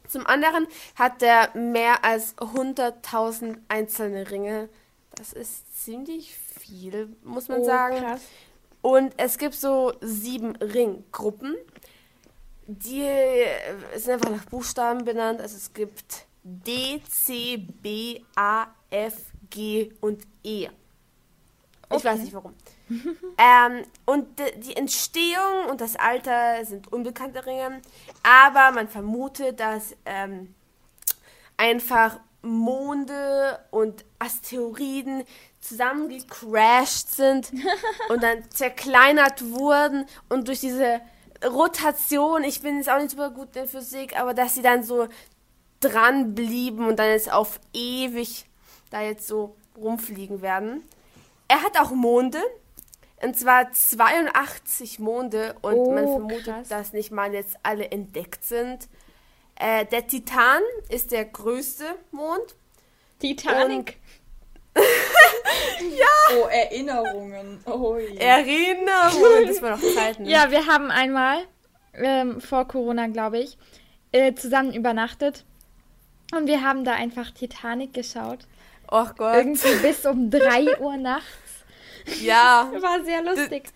Zum 0.08 0.26
anderen 0.26 0.66
hat 0.96 1.22
er 1.22 1.56
mehr 1.56 2.04
als 2.06 2.36
100.000 2.38 3.58
einzelne 3.68 4.32
Ringe. 4.32 4.70
Das 5.16 5.34
ist 5.34 5.84
ziemlich 5.84 6.34
viel, 6.36 7.16
muss 7.24 7.48
man 7.50 7.60
Oh, 7.60 7.66
sagen. 7.66 7.98
krass. 7.98 8.22
Und 8.82 9.14
es 9.18 9.38
gibt 9.38 9.56
so 9.56 9.94
sieben 10.00 10.56
Ringgruppen. 10.56 11.56
Die 12.66 13.06
sind 13.96 14.14
einfach 14.14 14.30
nach 14.30 14.46
Buchstaben 14.46 15.04
benannt. 15.04 15.42
Also 15.42 15.58
es 15.58 15.74
gibt 15.74 16.26
D, 16.44 17.02
C, 17.10 17.58
B, 17.58 18.22
A, 18.36 18.68
F, 18.90 19.16
G 19.50 19.92
und 20.02 20.24
E. 20.44 20.70
Ich 21.96 22.06
weiß 22.06 22.20
nicht 22.20 22.34
warum. 22.34 22.54
ähm, 22.90 23.84
und 24.06 24.28
die 24.58 24.76
Entstehung 24.76 25.66
und 25.70 25.82
das 25.82 25.96
Alter 25.96 26.64
sind 26.66 26.92
unbekannte 26.92 27.46
Ringe, 27.46 27.82
aber 28.24 28.72
man 28.72 28.88
vermutet, 28.88 29.60
dass 29.60 29.96
ähm, 30.06 30.54
einfach 31.58 32.20
Monde 32.42 33.60
und 33.72 34.06
Asteroiden 34.18 35.24
zusammengecrashed 35.60 37.12
sind 37.12 37.52
und 38.10 38.24
dann 38.24 38.50
zerkleinert 38.50 39.52
wurden 39.52 40.06
und 40.30 40.48
durch 40.48 40.62
diese 40.62 41.02
Rotation, 41.46 42.44
ich 42.44 42.62
bin 42.62 42.78
jetzt 42.78 42.90
auch 42.90 42.98
nicht 42.98 43.12
super 43.12 43.30
gut 43.30 43.56
in 43.56 43.68
Physik, 43.68 44.18
aber 44.20 44.34
dass 44.34 44.56
sie 44.56 44.62
dann 44.62 44.84
so 44.84 45.08
dran 45.80 46.36
blieben 46.36 46.88
und 46.88 46.98
dann 47.00 47.10
jetzt 47.10 47.32
auf 47.32 47.60
ewig 47.74 48.46
da 48.90 49.02
jetzt 49.02 49.28
so 49.28 49.56
rumfliegen 49.78 50.42
werden. 50.42 50.84
Er 51.48 51.62
hat 51.64 51.80
auch 51.80 51.92
Monde, 51.92 52.40
und 53.22 53.38
zwar 53.38 53.72
82 53.72 55.00
Monde 55.00 55.56
und 55.62 55.74
Oh, 55.76 55.92
man 55.94 56.06
vermutet, 56.06 56.44
krass. 56.46 56.68
dass 56.70 56.94
nicht 56.94 57.12
mal 57.12 57.34
jetzt 57.34 57.58
alle 57.64 57.90
entdeckt 57.92 58.44
sind. 58.46 58.88
Äh, 59.56 59.86
der 59.86 60.08
Titan 60.08 60.62
ist 60.90 61.12
der 61.12 61.26
größte 61.26 61.86
Mond. 62.12 62.56
Titanic. 63.20 63.98
Oh, 66.42 66.48
Erinnerungen. 66.48 67.60
Oh 67.66 67.98
je. 67.98 68.16
Erinnerungen, 68.18 69.48
das 69.48 69.62
war 69.62 69.72
noch 69.72 69.82
Zeiten. 69.96 70.26
Ja, 70.26 70.52
wir 70.52 70.68
haben 70.68 70.92
einmal 70.92 71.40
ähm, 71.94 72.40
vor 72.40 72.68
Corona, 72.68 73.08
glaube 73.08 73.40
ich, 73.40 73.58
äh, 74.12 74.34
zusammen 74.36 74.74
übernachtet. 74.74 75.46
Und 76.36 76.48
wir 76.48 76.62
haben 76.64 76.84
da 76.86 76.94
einfach 76.94 77.32
Titanic 77.32 77.94
geschaut. 77.94 78.40
Oh 78.92 79.06
Gott. 79.18 79.36
Irgendwie 79.36 79.76
bis 79.82 80.06
um 80.06 80.30
3 80.30 80.80
Uhr 80.80 80.98
nachts. 80.98 81.26
ja. 82.22 82.72
War 82.82 83.04
sehr 83.04 83.22
lustig. 83.24 83.70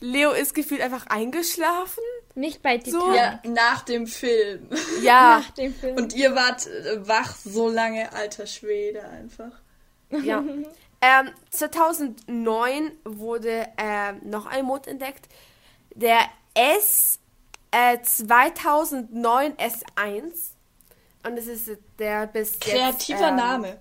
Leo 0.00 0.32
ist 0.32 0.54
gefühlt 0.54 0.80
einfach 0.80 1.06
eingeschlafen. 1.06 2.02
Nicht 2.34 2.60
bei 2.62 2.78
So. 2.80 2.98
Titanic. 2.98 3.14
Ja, 3.16 3.40
nach 3.44 3.82
dem 3.82 4.06
Film. 4.06 4.68
Ja. 5.02 5.38
Nach 5.40 5.50
dem 5.50 5.74
Film. 5.74 5.96
Und 5.96 6.14
ihr 6.14 6.34
wart 6.34 6.66
äh, 6.66 7.06
wach 7.06 7.34
so 7.36 7.68
lange, 7.68 8.12
alter 8.12 8.46
Schwede 8.46 9.04
einfach. 9.08 9.52
ja. 10.10 10.42
Ähm, 11.04 11.30
2009 11.50 12.92
wurde 13.04 13.66
ähm, 13.76 14.20
noch 14.22 14.46
ein 14.46 14.64
Mond 14.64 14.86
entdeckt. 14.86 15.26
der 15.96 16.20
S 16.54 17.18
äh, 17.72 17.98
2009 18.00 19.54
S1. 19.56 20.50
Und 21.24 21.36
es 21.38 21.46
ist 21.46 21.78
der 21.98 22.26
bis 22.26 22.58
Kreativer 22.58 23.20
jetzt, 23.20 23.28
ähm, 23.28 23.36
Name. 23.36 23.80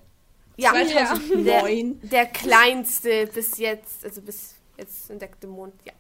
Ja, 0.58 0.72
2009. 0.72 2.02
Der, 2.02 2.10
der 2.10 2.26
kleinste 2.28 3.28
bis 3.28 3.58
jetzt, 3.58 4.06
also 4.06 4.22
bis 4.22 4.56
jetzt 4.78 5.10
entdeckte 5.10 5.48
Mond, 5.48 5.74
ja. 5.86 5.94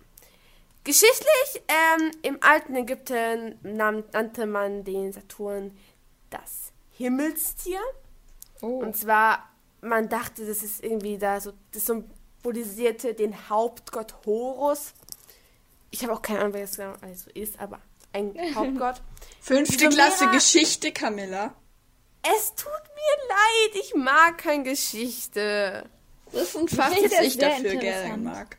Geschichtlich, 0.83 1.61
ähm, 1.67 2.11
im 2.23 2.37
alten 2.41 2.75
Ägypten 2.75 3.59
nannte 3.61 4.45
man 4.47 4.83
den 4.83 5.13
Saturn 5.13 5.77
das 6.31 6.71
Himmelstier. 6.91 7.79
Oh. 8.61 8.79
Und 8.79 8.97
zwar, 8.97 9.49
man 9.81 10.09
dachte, 10.09 10.45
das 10.45 10.63
ist 10.63 10.83
irgendwie 10.83 11.17
da 11.17 11.39
so, 11.39 11.53
das 11.71 11.85
symbolisierte 11.85 13.13
den 13.13 13.49
Hauptgott 13.49 14.15
Horus. 14.25 14.93
Ich 15.91 16.03
habe 16.03 16.13
auch 16.13 16.21
keine 16.21 16.39
Ahnung, 16.39 16.53
wer 16.53 16.61
das 16.61 16.77
genau 16.77 16.93
alles 17.01 17.23
so 17.23 17.31
ist, 17.31 17.59
aber 17.59 17.79
ein 18.13 18.33
Hauptgott. 18.55 19.01
Fünfte 19.41 19.89
Klasse 19.89 20.27
Geschichte, 20.29 20.91
Camilla. 20.91 21.53
Es 22.23 22.53
tut 22.55 22.67
mir 22.67 23.27
leid, 23.29 23.83
ich 23.83 23.95
mag 23.95 24.37
keine 24.37 24.63
Geschichte. 24.63 25.89
Das 26.31 26.43
ist 26.43 26.57
ein 26.57 26.67
Fach, 26.67 26.91
das 26.91 27.21
ich 27.25 27.37
dafür 27.37 27.75
gerne 27.75 28.17
mag. 28.17 28.57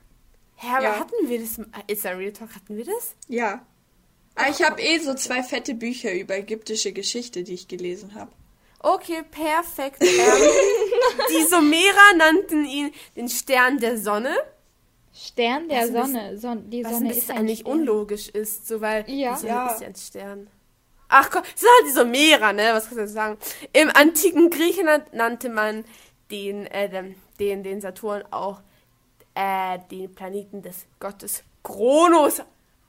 Hä, 0.57 0.67
aber 0.77 0.83
Ja. 0.83 0.99
hatten 1.01 1.29
wir 1.29 1.41
das? 1.41 1.61
Ist 1.87 2.05
der 2.05 2.19
Real 2.19 2.33
Talk? 2.33 2.55
Hatten 2.55 2.77
wir 2.77 2.85
das? 2.85 3.15
Ja. 3.29 3.65
Aber 4.35 4.49
ich 4.51 4.63
habe 4.63 4.81
eh 4.81 4.99
so 4.99 5.15
zwei 5.15 5.43
fette 5.43 5.75
Bücher 5.75 6.13
über 6.13 6.37
ägyptische 6.37 6.93
Geschichte, 6.93 7.43
die 7.45 7.55
ich 7.55 7.69
gelesen 7.69 8.15
habe. 8.15 8.33
Okay, 8.81 9.23
perfekt. 9.31 10.03
Ähm, 10.03 10.09
die 11.31 11.45
Sumerer 11.49 12.17
nannten 12.17 12.65
ihn 12.65 12.93
den 13.15 13.29
Stern 13.29 13.79
der 13.79 13.97
Sonne. 13.99 14.35
Stern 15.14 15.69
der 15.69 15.83
Was 15.83 16.09
Sonne. 16.11 16.38
Son 16.38 16.71
die 16.71 16.85
Was 16.85 16.92
ein 16.92 16.99
Sonne 16.99 17.09
bisschen 17.09 17.23
ist 17.23 17.31
ein 17.31 17.37
eigentlich 17.38 17.59
Stern. 17.61 17.73
unlogisch 17.81 18.28
ist, 18.31 18.66
so 18.66 18.81
weil 18.81 19.09
Ja. 19.11 19.35
die 19.35 19.40
Sonne 19.40 19.52
Ja. 19.52 19.66
ist 19.73 19.81
ja 19.81 19.87
ein 19.88 19.95
Stern. 19.95 20.50
Ach 21.09 21.31
komm, 21.31 21.42
das 21.42 21.61
sind 21.61 21.69
halt 21.78 21.87
die 21.88 21.92
Sumerer, 21.92 22.52
ne? 22.54 22.71
Was 22.73 22.85
kannst 22.88 22.99
du 22.99 23.09
sagen? 23.09 23.37
Im 23.75 23.90
antiken 23.90 24.49
Griechenland 24.49 25.12
nannte 25.12 25.50
man 25.50 25.85
den, 26.31 26.66
äh, 26.69 26.88
den, 26.88 27.14
den, 27.38 27.62
den 27.62 27.81
Saturn 27.83 28.23
auch 28.31 28.62
äh, 29.35 29.78
den 29.90 30.14
Planeten 30.14 30.62
des 30.62 30.87
Gottes 31.00 31.45
Kronos. 31.62 32.40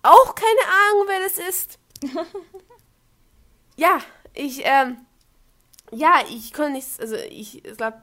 Auch 0.04 0.36
keine 0.36 0.62
Ahnung, 0.92 1.06
wer 1.08 1.20
das 1.20 1.38
ist. 1.38 1.80
ja, 3.76 4.00
ich, 4.34 4.62
ähm, 4.66 4.98
ja, 5.92 6.16
ich 6.30 6.54
konnte 6.54 6.72
nichts, 6.74 7.00
also 7.00 7.16
ich, 7.16 7.64
ich 7.66 7.78
glaube, 7.78 8.02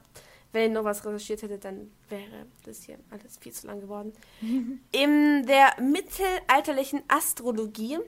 wenn 0.52 0.70
ich 0.70 0.72
noch 0.72 0.84
was 0.84 1.04
recherchiert 1.04 1.42
hätte, 1.42 1.58
dann 1.58 1.90
wäre 2.10 2.46
das 2.64 2.82
hier 2.84 2.98
alles 3.10 3.38
viel 3.38 3.52
zu 3.52 3.66
lang 3.66 3.80
geworden. 3.80 4.12
In 4.92 5.46
der 5.46 5.74
mittelalterlichen 5.80 7.02
Astrologie, 7.08 7.98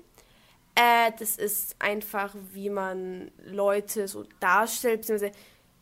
äh, 0.74 1.12
das 1.18 1.36
ist 1.36 1.76
einfach, 1.78 2.34
wie 2.52 2.70
man 2.70 3.30
Leute 3.44 4.08
so 4.08 4.24
darstellt, 4.40 5.02
beziehungsweise 5.02 5.32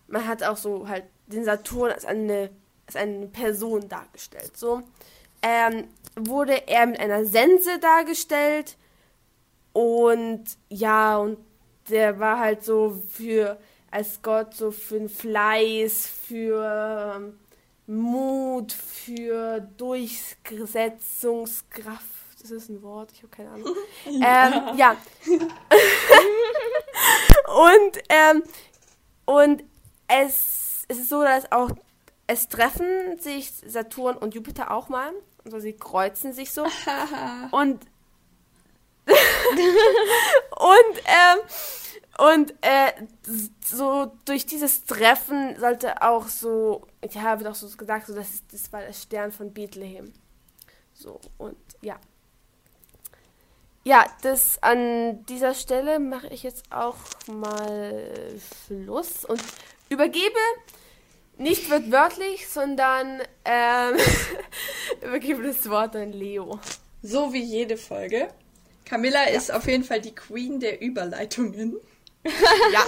man 0.08 0.26
hat 0.26 0.42
auch 0.42 0.56
so 0.56 0.88
halt 0.88 1.04
den 1.26 1.44
Saturn 1.44 1.92
als 1.92 2.04
eine, 2.04 2.50
als 2.86 2.96
eine 2.96 3.26
Person 3.26 3.88
dargestellt. 3.88 4.56
So 4.56 4.82
ähm, 5.42 5.88
wurde 6.16 6.68
er 6.68 6.86
mit 6.86 6.98
einer 6.98 7.24
Sense 7.24 7.78
dargestellt 7.78 8.76
und 9.72 10.44
ja, 10.68 11.16
und 11.18 11.38
der 11.88 12.18
war 12.18 12.38
halt 12.38 12.64
so 12.64 13.02
für, 13.08 13.58
als 13.90 14.22
Gott, 14.22 14.54
so 14.54 14.70
für 14.70 14.98
den 14.98 15.08
Fleiß, 15.08 16.06
für 16.06 17.16
ähm, 17.16 17.38
Mut, 17.90 18.72
für 18.72 19.60
Durchsetzungskraft. 19.76 22.06
Das 22.40 22.52
ist 22.52 22.68
ein 22.68 22.82
Wort, 22.82 23.10
ich 23.12 23.22
habe 23.22 23.30
keine 23.30 23.50
Ahnung. 23.50 23.74
ähm, 24.06 24.76
ja. 24.76 24.96
und, 27.48 27.98
ähm, 28.08 28.44
und 29.24 29.64
es, 30.06 30.84
es 30.88 30.98
ist 30.98 31.08
so, 31.08 31.22
dass 31.22 31.50
auch, 31.50 31.70
es 32.26 32.48
treffen 32.48 33.18
sich 33.18 33.50
Saturn 33.66 34.16
und 34.16 34.34
Jupiter 34.34 34.70
auch 34.70 34.88
mal. 34.88 35.10
Also 35.44 35.58
sie 35.58 35.72
kreuzen 35.72 36.32
sich 36.32 36.52
so. 36.52 36.62
und 37.50 37.84
und 39.06 39.16
ähm, 41.06 41.40
und 42.18 42.52
äh, 42.60 42.92
so 43.64 44.12
durch 44.24 44.46
dieses 44.46 44.84
Treffen 44.84 45.58
sollte 45.58 46.02
auch 46.02 46.28
so, 46.28 46.86
ja, 47.10 47.38
wird 47.38 47.48
auch 47.50 47.54
so 47.54 47.68
gesagt, 47.76 48.06
so 48.06 48.14
das, 48.14 48.30
ist, 48.30 48.44
das 48.52 48.72
war 48.72 48.80
der 48.80 48.92
Stern 48.92 49.32
von 49.32 49.52
Bethlehem. 49.52 50.12
So, 50.92 51.20
und 51.38 51.56
ja. 51.80 51.98
Ja, 53.84 54.04
das 54.22 54.62
an 54.62 55.24
dieser 55.26 55.54
Stelle 55.54 55.98
mache 55.98 56.28
ich 56.28 56.42
jetzt 56.42 56.70
auch 56.70 56.96
mal 57.26 58.38
Schluss 58.66 59.24
und 59.24 59.42
übergebe 59.88 60.38
nicht 61.38 61.70
wörtlich, 61.70 62.46
sondern 62.48 63.22
ähm, 63.46 63.96
übergebe 65.02 65.42
das 65.42 65.68
Wort 65.70 65.96
an 65.96 66.12
Leo. 66.12 66.60
So 67.02 67.32
wie 67.32 67.42
jede 67.42 67.78
Folge. 67.78 68.28
Camilla 68.84 69.24
ist 69.24 69.50
auf 69.50 69.66
jeden 69.66 69.84
Fall 69.84 70.02
die 70.02 70.14
Queen 70.14 70.60
der 70.60 70.82
Überleitungen. 70.82 71.76
Ja. 72.72 72.84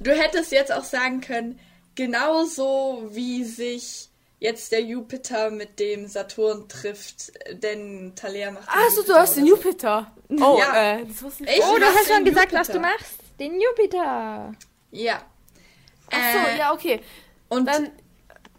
Du 0.00 0.10
hättest 0.12 0.52
jetzt 0.52 0.72
auch 0.72 0.84
sagen 0.84 1.20
können, 1.20 1.58
genauso 1.94 3.08
wie 3.10 3.44
sich 3.44 4.08
jetzt 4.38 4.70
der 4.72 4.82
Jupiter 4.82 5.50
mit 5.50 5.80
dem 5.80 6.06
Saturn 6.06 6.68
trifft, 6.68 7.32
denn 7.62 8.12
Talia 8.14 8.50
macht. 8.50 8.68
den 8.68 8.74
Achso, 8.86 9.02
du 9.02 9.14
hast 9.14 9.36
den 9.36 9.46
so. 9.46 9.50
Jupiter. 9.56 10.12
Oh, 10.30 10.58
Ja. 10.58 10.96
äh, 10.98 11.06
das 11.06 11.22
wusste 11.22 11.44
ich. 11.44 11.60
Oh, 11.62 11.78
du 11.78 11.84
hast 11.86 12.08
schon 12.12 12.24
gesagt, 12.24 12.52
was 12.52 12.68
Jupiter. 12.68 12.72
du 12.74 12.80
machst. 12.80 13.14
Den 13.40 13.60
Jupiter. 13.60 14.52
Ja. 14.90 15.22
Achso, 16.10 16.38
Äh, 16.50 16.58
ja, 16.58 16.72
okay. 16.74 17.00
Und 17.48 17.66
Dann, 17.66 17.90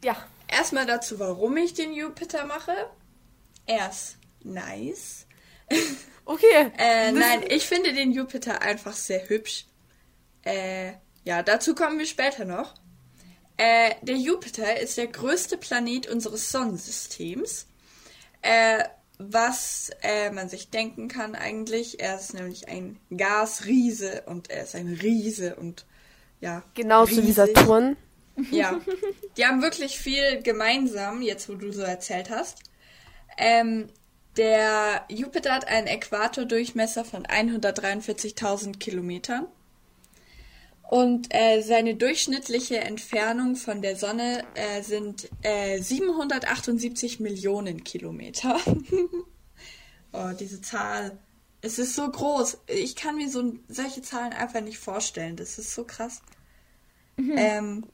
ja. 0.03 0.15
erstmal 0.47 0.85
dazu, 0.87 1.19
warum 1.19 1.55
ich 1.57 1.73
den 1.75 1.93
Jupiter 1.93 2.45
mache. 2.45 2.73
Er 3.67 3.89
ist 3.89 4.17
nice. 4.43 5.25
Okay. 6.29 6.71
Äh, 6.77 7.13
nein, 7.13 7.41
ich 7.47 7.65
finde 7.67 7.93
den 7.93 8.11
Jupiter 8.11 8.61
einfach 8.61 8.91
sehr 8.91 9.29
hübsch. 9.29 9.63
Äh, 10.47 10.93
ja, 11.25 11.43
dazu 11.43 11.75
kommen 11.75 11.99
wir 11.99 12.05
später 12.05 12.45
noch. 12.45 12.73
Äh, 13.57 13.95
der 14.01 14.15
Jupiter 14.15 14.79
ist 14.79 14.97
der 14.97 15.07
größte 15.07 15.57
Planet 15.57 16.07
unseres 16.07 16.51
Sonnensystems. 16.51 17.67
Äh, 18.41 18.85
was 19.19 19.89
äh, 20.03 20.31
man 20.31 20.47
sich 20.47 20.69
denken 20.69 21.07
kann 21.09 21.35
eigentlich. 21.35 21.99
Er 21.99 22.15
ist 22.15 22.33
nämlich 22.33 22.69
ein 22.69 22.99
Gasriese 23.15 24.23
und 24.27 24.49
er 24.49 24.63
ist 24.63 24.75
ein 24.75 24.87
Riese 24.87 25.55
und 25.55 25.85
ja. 26.39 26.63
Genauso 26.75 27.17
wie 27.17 27.21
riesig. 27.21 27.35
Saturn. 27.35 27.97
Ja. 28.51 28.79
Die 29.35 29.45
haben 29.45 29.63
wirklich 29.63 29.97
viel 29.97 30.43
gemeinsam, 30.43 31.23
jetzt 31.23 31.49
wo 31.49 31.55
du 31.55 31.71
so 31.73 31.81
erzählt 31.81 32.29
hast. 32.29 32.59
Ähm, 33.37 33.87
der 34.37 35.03
Jupiter 35.09 35.55
hat 35.55 35.67
einen 35.67 35.87
Äquatordurchmesser 35.87 37.03
von 37.03 37.25
143.000 37.25 38.77
Kilometern. 38.77 39.47
Und 40.89 41.27
äh, 41.31 41.61
seine 41.61 41.95
durchschnittliche 41.95 42.79
Entfernung 42.79 43.55
von 43.57 43.81
der 43.81 43.97
Sonne 43.97 44.45
äh, 44.55 44.81
sind 44.81 45.29
äh, 45.41 45.81
778 45.81 47.19
Millionen 47.19 47.83
Kilometer. 47.83 48.57
oh, 50.13 50.29
diese 50.39 50.61
Zahl. 50.61 51.17
Es 51.61 51.77
ist 51.77 51.95
so 51.95 52.09
groß. 52.09 52.59
Ich 52.67 52.95
kann 52.95 53.17
mir 53.17 53.29
so 53.29 53.55
solche 53.67 54.01
Zahlen 54.01 54.31
einfach 54.31 54.61
nicht 54.61 54.79
vorstellen. 54.79 55.35
Das 55.35 55.57
ist 55.57 55.73
so 55.75 55.83
krass. 55.83 56.21
Ähm, 57.17 57.85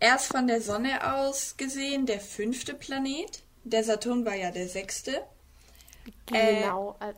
er 0.00 0.16
ist 0.16 0.26
von 0.26 0.46
der 0.46 0.60
Sonne 0.60 1.14
aus 1.14 1.56
gesehen 1.56 2.06
der 2.06 2.20
fünfte 2.20 2.74
Planet. 2.74 3.42
Der 3.64 3.84
Saturn 3.84 4.26
war 4.26 4.34
ja 4.34 4.50
der 4.50 4.68
sechste. 4.68 5.22
Äh, 6.32 6.60
Genau. 6.60 6.96
Äh, 7.00 7.14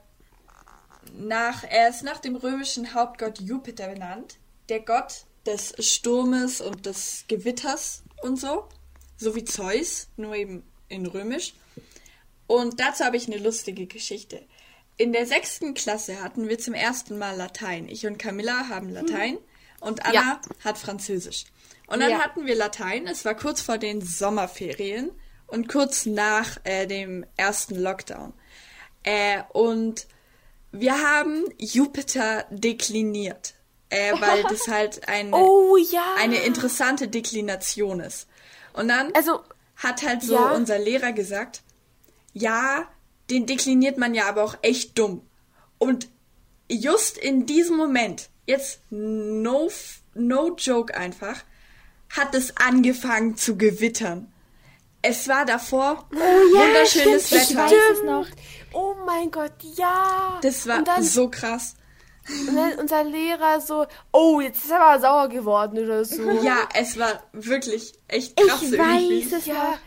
Nach, 1.14 1.64
er 1.64 1.88
ist 1.88 2.02
nach 2.02 2.20
dem 2.20 2.36
römischen 2.36 2.94
Hauptgott 2.94 3.40
Jupiter 3.40 3.88
benannt. 3.88 4.36
Der 4.70 4.80
Gott 4.80 5.26
des 5.46 5.74
Sturmes 5.80 6.60
und 6.60 6.86
des 6.86 7.24
Gewitters 7.28 8.02
und 8.22 8.40
so. 8.40 8.68
So 9.16 9.34
wie 9.34 9.44
Zeus, 9.44 10.08
nur 10.16 10.34
eben 10.34 10.62
in 10.88 11.06
römisch. 11.06 11.54
Und 12.46 12.80
dazu 12.80 13.04
habe 13.04 13.16
ich 13.16 13.26
eine 13.26 13.36
lustige 13.38 13.86
Geschichte. 13.86 14.42
In 14.96 15.12
der 15.12 15.26
sechsten 15.26 15.74
Klasse 15.74 16.22
hatten 16.22 16.48
wir 16.48 16.58
zum 16.58 16.74
ersten 16.74 17.18
Mal 17.18 17.36
Latein. 17.36 17.88
Ich 17.88 18.06
und 18.06 18.18
Camilla 18.18 18.68
haben 18.68 18.90
Latein 18.90 19.38
und 19.80 20.04
Anna 20.04 20.14
Ja. 20.14 20.40
hat 20.64 20.78
Französisch. 20.78 21.44
Und 21.86 22.00
dann 22.00 22.10
Ja. 22.10 22.18
hatten 22.20 22.46
wir 22.46 22.54
Latein. 22.54 23.06
Es 23.06 23.24
war 23.24 23.34
kurz 23.34 23.60
vor 23.60 23.78
den 23.78 24.00
Sommerferien 24.00 25.10
und 25.46 25.68
kurz 25.68 26.06
nach 26.06 26.58
äh, 26.64 26.86
dem 26.86 27.26
ersten 27.36 27.74
Lockdown. 27.76 28.32
Äh, 29.02 29.42
und 29.52 30.06
wir 30.70 30.94
haben 31.02 31.44
Jupiter 31.58 32.46
dekliniert, 32.50 33.54
äh, 33.90 34.12
weil 34.20 34.42
das 34.44 34.68
halt 34.68 35.08
ein, 35.08 35.32
oh 35.34 35.76
ja. 35.76 36.14
eine 36.18 36.38
interessante 36.38 37.08
Deklination 37.08 38.00
ist. 38.00 38.28
Und 38.72 38.88
dann 38.88 39.12
also, 39.14 39.40
hat 39.76 40.02
halt 40.02 40.22
so 40.22 40.34
ja. 40.34 40.52
unser 40.52 40.78
Lehrer 40.78 41.12
gesagt, 41.12 41.62
ja, 42.32 42.88
den 43.30 43.46
dekliniert 43.46 43.98
man 43.98 44.14
ja 44.14 44.28
aber 44.28 44.44
auch 44.44 44.56
echt 44.62 44.98
dumm. 44.98 45.22
Und 45.78 46.08
just 46.68 47.18
in 47.18 47.46
diesem 47.46 47.76
Moment, 47.76 48.28
jetzt 48.46 48.80
no, 48.90 49.70
no 50.14 50.54
joke 50.56 50.96
einfach, 50.96 51.42
hat 52.10 52.34
es 52.34 52.56
angefangen 52.56 53.36
zu 53.36 53.56
gewittern. 53.56 54.32
Es 55.02 55.28
war 55.28 55.44
davor 55.46 56.08
wunderschönes 56.10 57.26
stimmt, 57.28 57.42
ich 57.42 57.50
Wetter. 57.50 57.64
weiß 57.64 57.72
es 57.94 58.02
noch. 58.04 58.26
Oh 58.72 58.94
mein 59.06 59.30
Gott, 59.30 59.52
ja. 59.76 60.38
Das 60.42 60.66
war 60.66 60.82
dann, 60.82 61.02
so 61.02 61.28
krass. 61.28 61.74
Und 62.48 62.54
dann 62.56 62.78
unser 62.78 63.04
Lehrer 63.04 63.60
so, 63.60 63.86
oh, 64.12 64.40
jetzt 64.40 64.64
ist 64.64 64.70
er 64.70 64.80
aber 64.80 65.00
sauer 65.00 65.28
geworden 65.28 65.78
oder 65.78 66.04
so. 66.04 66.22
Ja, 66.42 66.68
es 66.74 66.98
war 66.98 67.22
wirklich 67.32 67.92
echt 68.08 68.36
krass 68.36 68.62
Ich 68.62 68.72
irgendwie. 68.72 69.22
weiß 69.24 69.32
es 69.32 69.46
Ja. 69.46 69.54
noch. 69.54 69.78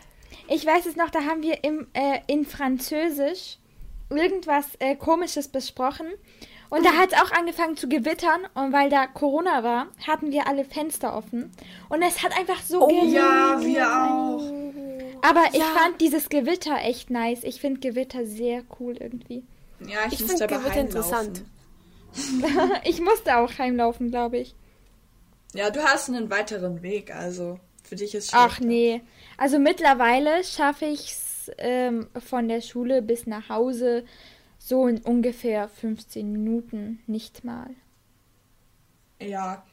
Ich 0.48 0.66
weiß 0.66 0.86
es 0.86 0.96
noch, 0.96 1.10
da 1.10 1.20
haben 1.24 1.42
wir 1.42 1.64
im, 1.64 1.86
äh, 1.94 2.20
in 2.26 2.44
Französisch 2.44 3.58
irgendwas 4.10 4.66
äh, 4.78 4.94
Komisches 4.96 5.48
besprochen. 5.48 6.06
Und 6.70 6.84
da 6.84 6.92
hat 6.94 7.12
es 7.12 7.18
auch 7.18 7.30
angefangen 7.30 7.76
zu 7.76 7.88
gewittern. 7.88 8.46
Und 8.54 8.72
weil 8.72 8.90
da 8.90 9.06
Corona 9.06 9.62
war, 9.62 9.86
hatten 10.06 10.32
wir 10.32 10.46
alle 10.48 10.64
Fenster 10.64 11.16
offen. 11.16 11.50
Und 11.88 12.02
es 12.02 12.22
hat 12.22 12.36
einfach 12.36 12.60
so 12.62 12.82
Oh, 12.82 12.88
geregnet. 12.88 13.12
Ja, 13.14 13.56
wir 13.60 13.86
auch. 13.86 14.42
Aber 15.22 15.44
ich 15.52 15.58
Ja. 15.60 15.64
fand 15.66 16.00
dieses 16.00 16.28
Gewitter 16.28 16.76
echt 16.82 17.10
nice. 17.10 17.44
Ich 17.44 17.60
finde 17.60 17.80
Gewitter 17.80 18.26
sehr 18.26 18.62
cool 18.80 18.96
irgendwie. 18.98 19.44
Ja, 19.80 20.00
ich, 20.08 20.14
Ich 20.14 20.20
musste 20.20 20.38
find 20.38 20.42
aber 20.52 20.58
Gewitter 20.62 20.74
heimlaufen. 20.80 20.96
interessant. 20.98 21.42
ich 22.84 23.00
musste 23.00 23.36
auch 23.36 23.58
heimlaufen, 23.58 24.10
glaube 24.10 24.38
ich. 24.38 24.54
Ja, 25.54 25.70
du 25.70 25.82
hast 25.82 26.08
einen 26.08 26.30
weiteren 26.30 26.82
Weg, 26.82 27.14
also 27.14 27.60
für 27.82 27.96
dich 27.96 28.14
ist 28.14 28.30
Ach 28.34 28.60
nee. 28.60 29.02
Also 29.36 29.58
mittlerweile 29.58 30.42
schaffe 30.42 30.86
ich 30.86 31.12
es 31.12 31.50
ähm, 31.58 32.08
von 32.26 32.48
der 32.48 32.60
Schule 32.60 33.02
bis 33.02 33.26
nach 33.26 33.48
Hause 33.48 34.04
so 34.58 34.86
in 34.86 34.98
ungefähr 34.98 35.68
15 35.68 36.32
Minuten, 36.32 37.02
nicht 37.06 37.44
mal. 37.44 37.70
Ja. 39.20 39.64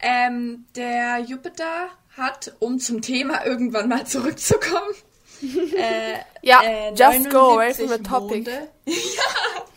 Ähm, 0.00 0.66
der 0.76 1.20
Jupiter 1.20 1.88
hat, 2.16 2.54
um 2.58 2.78
zum 2.78 3.02
Thema 3.02 3.44
irgendwann 3.46 3.88
mal 3.88 4.06
zurückzukommen, 4.06 4.94
äh, 5.76 6.18
Ja, 6.42 6.62
äh, 6.62 6.90
just 6.90 7.30
go 7.30 7.54
away 7.54 7.72
79 7.72 7.76
from 7.76 7.88
the 7.88 8.02
topic. 8.02 8.48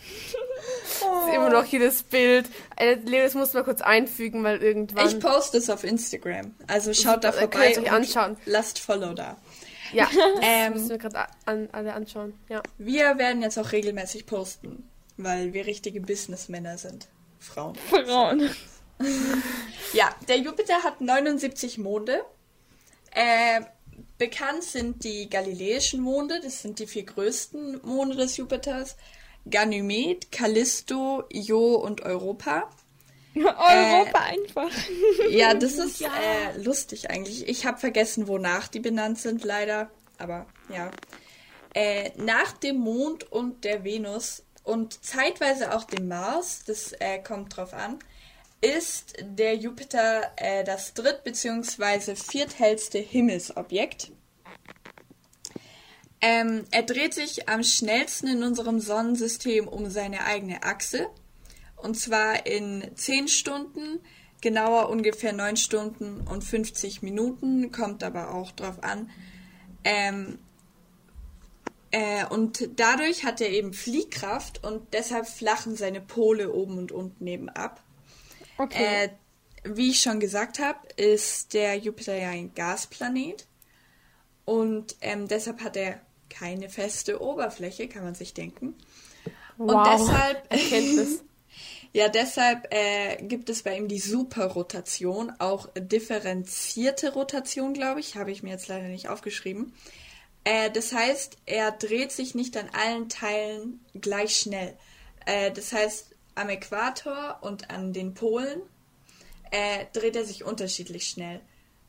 Ist 1.27 1.35
immer 1.35 1.49
noch 1.49 1.65
jedes 1.65 2.03
Bild. 2.03 2.47
Äh, 2.75 2.95
Leo, 3.05 3.23
das 3.23 3.33
muss 3.33 3.53
mal 3.53 3.63
kurz 3.63 3.81
einfügen, 3.81 4.43
weil 4.43 4.61
irgendwann. 4.61 5.07
Ich 5.07 5.19
poste 5.19 5.57
es 5.57 5.69
auf 5.69 5.83
Instagram. 5.83 6.53
Also 6.67 6.93
schaut 6.93 7.23
da 7.23 7.31
vorbei 7.31 7.71
könnt 7.73 7.77
ihr 7.77 7.83
euch 7.83 7.89
und 7.89 7.95
anschauen. 7.95 8.37
lasst 8.45 8.79
Follow 8.79 9.13
da. 9.13 9.37
ja, 9.93 10.05
das 10.35 10.39
Ähm, 10.41 10.73
müssen 10.73 10.89
wir 10.89 10.97
gerade 10.97 11.27
an, 11.45 11.69
alle 11.71 11.93
anschauen. 11.93 12.33
Ja. 12.49 12.61
Wir 12.77 13.17
werden 13.17 13.41
jetzt 13.41 13.57
auch 13.57 13.71
regelmäßig 13.71 14.25
posten, 14.25 14.89
weil 15.17 15.53
wir 15.53 15.65
richtige 15.65 16.01
Businessmänner 16.01 16.77
sind. 16.77 17.07
Frauen. 17.39 17.75
Frauen. 17.75 18.49
Ja, 19.93 20.09
der 20.27 20.37
Jupiter 20.37 20.83
hat 20.83 21.01
79 21.01 21.77
Monde. 21.77 22.23
Äh, 23.11 23.61
bekannt 24.17 24.63
sind 24.63 25.03
die 25.03 25.29
galiläischen 25.29 26.01
Monde, 26.01 26.39
das 26.41 26.61
sind 26.61 26.79
die 26.79 26.87
vier 26.87 27.03
größten 27.03 27.81
Monde 27.83 28.15
des 28.15 28.37
Jupiters. 28.37 28.95
Ganymed, 29.49 30.31
Callisto, 30.31 31.23
Io 31.31 31.75
und 31.75 32.01
Europa. 32.01 32.69
Europa 33.35 34.19
einfach. 34.19 34.69
Ja, 35.29 35.53
das 35.53 35.73
ist 35.73 36.01
äh, 36.01 36.57
lustig 36.63 37.09
eigentlich. 37.09 37.47
Ich 37.47 37.65
habe 37.65 37.79
vergessen, 37.79 38.27
wonach 38.27 38.67
die 38.67 38.79
benannt 38.79 39.17
sind, 39.19 39.43
leider. 39.43 39.89
Aber 40.17 40.45
ja. 40.69 40.91
Äh, 41.73 42.11
nach 42.17 42.53
dem 42.53 42.77
Mond 42.77 43.31
und 43.31 43.63
der 43.63 43.83
Venus 43.83 44.43
und 44.63 45.03
zeitweise 45.03 45.73
auch 45.75 45.85
dem 45.85 46.07
Mars, 46.07 46.63
das 46.67 46.93
äh, 46.99 47.17
kommt 47.19 47.57
drauf 47.57 47.73
an, 47.73 47.97
ist 48.61 49.15
der 49.21 49.55
Jupiter 49.55 50.31
äh, 50.37 50.63
das 50.63 50.93
dritt- 50.93 51.23
bzw. 51.23 52.15
vierthellste 52.15 52.99
Himmelsobjekt. 52.99 54.11
Ähm, 56.25 56.63
er 56.71 56.83
dreht 56.83 57.13
sich 57.13 57.49
am 57.49 57.63
schnellsten 57.63 58.27
in 58.27 58.43
unserem 58.43 58.79
Sonnensystem 58.79 59.67
um 59.67 59.89
seine 59.89 60.23
eigene 60.23 60.63
Achse. 60.63 61.09
Und 61.75 61.99
zwar 61.99 62.45
in 62.45 62.89
10 62.95 63.27
Stunden, 63.27 63.99
genauer 64.39 64.87
ungefähr 64.87 65.33
9 65.33 65.57
Stunden 65.57 66.21
und 66.21 66.41
50 66.41 67.01
Minuten, 67.01 67.73
kommt 67.73 68.05
aber 68.05 68.33
auch 68.33 68.53
drauf 68.53 68.81
an. 68.83 69.11
Ähm, 69.83 70.39
äh, 71.91 72.25
und 72.27 72.69
dadurch 72.77 73.25
hat 73.25 73.41
er 73.41 73.49
eben 73.49 73.73
Fliehkraft 73.73 74.63
und 74.63 74.93
deshalb 74.93 75.27
flachen 75.27 75.75
seine 75.75 75.99
Pole 75.99 76.53
oben 76.53 76.77
und 76.77 76.93
unten 76.93 77.27
eben 77.27 77.49
ab. 77.49 77.83
Okay. 78.57 78.81
Äh, 78.81 79.09
wie 79.65 79.89
ich 79.89 79.99
schon 79.99 80.21
gesagt 80.21 80.59
habe, 80.59 80.79
ist 80.95 81.53
der 81.53 81.75
Jupiter 81.75 82.15
ja 82.15 82.29
ein 82.29 82.53
Gasplanet. 82.53 83.45
Und 84.45 84.95
ähm, 85.01 85.27
deshalb 85.27 85.61
hat 85.61 85.75
er 85.75 85.99
keine 86.33 86.69
feste 86.69 87.21
Oberfläche, 87.21 87.87
kann 87.87 88.03
man 88.03 88.15
sich 88.15 88.33
denken. 88.33 88.75
Und 89.57 89.75
Wow. 89.75 89.87
deshalb, 89.91 90.43
Erkenntnis. 90.51 91.23
ja, 91.93 92.09
deshalb 92.09 92.73
äh, 92.73 93.17
gibt 93.23 93.49
es 93.49 93.63
bei 93.63 93.77
ihm 93.77 93.87
die 93.87 93.99
Superrotation, 93.99 95.31
auch 95.39 95.69
differenzierte 95.75 97.13
Rotation, 97.13 97.73
glaube 97.73 97.99
ich, 97.99 98.15
habe 98.15 98.31
ich 98.31 98.43
mir 98.43 98.49
jetzt 98.49 98.67
leider 98.67 98.87
nicht 98.87 99.09
aufgeschrieben. 99.09 99.73
Äh, 100.43 100.71
das 100.71 100.91
heißt, 100.91 101.37
er 101.45 101.71
dreht 101.71 102.11
sich 102.11 102.35
nicht 102.35 102.57
an 102.57 102.69
allen 102.73 103.09
Teilen 103.09 103.79
gleich 103.93 104.35
schnell. 104.35 104.75
Äh, 105.25 105.51
das 105.51 105.71
heißt, 105.71 106.07
am 106.35 106.49
Äquator 106.49 107.37
und 107.41 107.69
an 107.69 107.93
den 107.93 108.13
Polen 108.13 108.61
äh, 109.51 109.85
dreht 109.93 110.15
er 110.15 110.25
sich 110.25 110.43
unterschiedlich 110.43 111.07
schnell. 111.07 111.39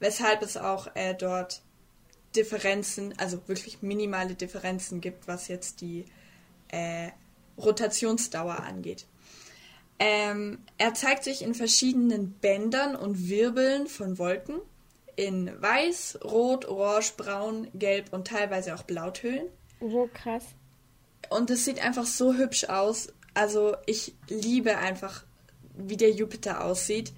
Weshalb 0.00 0.42
es 0.42 0.56
auch 0.56 0.94
äh, 0.94 1.14
dort 1.14 1.62
Differenzen, 2.36 3.14
also 3.18 3.40
wirklich 3.46 3.82
minimale 3.82 4.34
Differenzen 4.34 5.00
gibt, 5.00 5.28
was 5.28 5.48
jetzt 5.48 5.80
die 5.80 6.04
äh, 6.68 7.10
Rotationsdauer 7.58 8.60
angeht. 8.60 9.06
Ähm, 9.98 10.58
er 10.76 10.94
zeigt 10.94 11.24
sich 11.24 11.42
in 11.42 11.54
verschiedenen 11.54 12.32
Bändern 12.32 12.96
und 12.96 13.28
Wirbeln 13.28 13.86
von 13.86 14.18
Wolken. 14.18 14.60
In 15.16 15.50
weiß, 15.62 16.18
rot, 16.24 16.64
orange, 16.64 17.12
braun, 17.16 17.68
gelb 17.74 18.12
und 18.12 18.26
teilweise 18.26 18.74
auch 18.74 18.82
Blautönen. 18.82 19.46
Oh, 19.80 20.08
krass. 20.12 20.44
Und 21.30 21.50
es 21.50 21.64
sieht 21.64 21.82
einfach 21.82 22.06
so 22.06 22.34
hübsch 22.34 22.64
aus. 22.64 23.12
Also 23.32 23.76
ich 23.86 24.14
liebe 24.28 24.76
einfach, 24.78 25.24
wie 25.76 25.96
der 25.96 26.10
Jupiter 26.10 26.64
aussieht. 26.64 27.12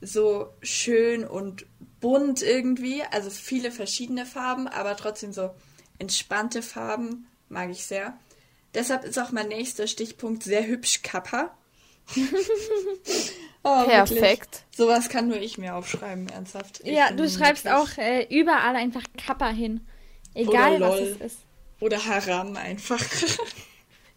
So 0.00 0.48
schön 0.62 1.24
und 1.24 1.66
bunt 2.00 2.42
irgendwie. 2.42 3.02
Also 3.10 3.30
viele 3.30 3.70
verschiedene 3.70 4.26
Farben, 4.26 4.68
aber 4.68 4.96
trotzdem 4.96 5.32
so 5.32 5.50
entspannte 5.98 6.62
Farben. 6.62 7.26
Mag 7.48 7.70
ich 7.70 7.84
sehr. 7.84 8.16
Deshalb 8.74 9.04
ist 9.04 9.18
auch 9.18 9.32
mein 9.32 9.48
nächster 9.48 9.86
Stichpunkt 9.86 10.42
sehr 10.44 10.66
hübsch 10.66 11.02
Kappa. 11.02 11.56
oh, 13.64 13.86
wirklich. 13.86 14.18
Perfekt. 14.20 14.62
Sowas 14.70 15.08
kann 15.08 15.28
nur 15.28 15.38
ich 15.38 15.58
mir 15.58 15.74
aufschreiben, 15.74 16.28
ernsthaft. 16.28 16.80
Ich 16.84 16.92
Ja, 16.92 17.10
du 17.12 17.28
schreibst 17.28 17.64
wirklich- 17.64 17.98
auch 17.98 17.98
äh, 17.98 18.26
überall 18.30 18.76
einfach 18.76 19.02
Kappa 19.16 19.48
hin. 19.50 19.86
Egal, 20.34 20.76
Oder 20.76 20.90
was 20.90 21.00
lol. 21.00 21.08
es 21.08 21.32
ist. 21.32 21.38
Oder 21.80 22.04
Haram 22.04 22.56
einfach. 22.56 23.02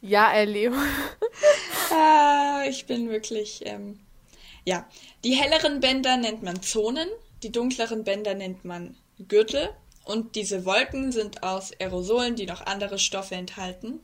Ja, 0.06 0.34
äh, 0.34 0.44
Leo. 0.44 0.74
Ah, 1.94 2.64
ich 2.68 2.86
bin 2.88 3.08
wirklich. 3.10 3.62
Ähm, 3.66 4.00
ja, 4.66 4.86
die 5.24 5.34
helleren 5.36 5.80
Bänder 5.80 6.18
nennt 6.18 6.44
man 6.44 6.62
Zonen, 6.62 7.08
die 7.44 7.52
dunkleren 7.52 8.04
Bänder 8.04 8.34
nennt 8.34 8.66
man 8.66 8.96
Gürtel 9.28 9.70
und 10.06 10.36
diese 10.36 10.66
Wolken 10.66 11.12
sind 11.12 11.44
aus 11.44 11.72
Aerosolen, 11.80 12.36
die 12.36 12.46
noch 12.46 12.66
andere 12.66 13.00
Stoffe 13.00 13.36
enthalten. 13.36 14.02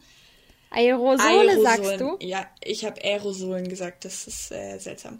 Aerosole, 0.71 1.61
sagst 1.61 1.99
du? 1.99 2.17
Ja, 2.19 2.45
ich 2.63 2.85
habe 2.85 3.03
Aerosolen 3.03 3.67
gesagt, 3.67 4.05
das 4.05 4.27
ist 4.27 4.51
äh, 4.51 4.77
seltsam. 4.77 5.19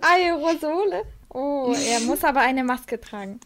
Aerosole? 0.00 1.04
Oh, 1.28 1.74
er 1.88 2.00
muss 2.06 2.24
aber 2.24 2.40
eine 2.40 2.64
Maske 2.64 3.00
tragen. 3.00 3.40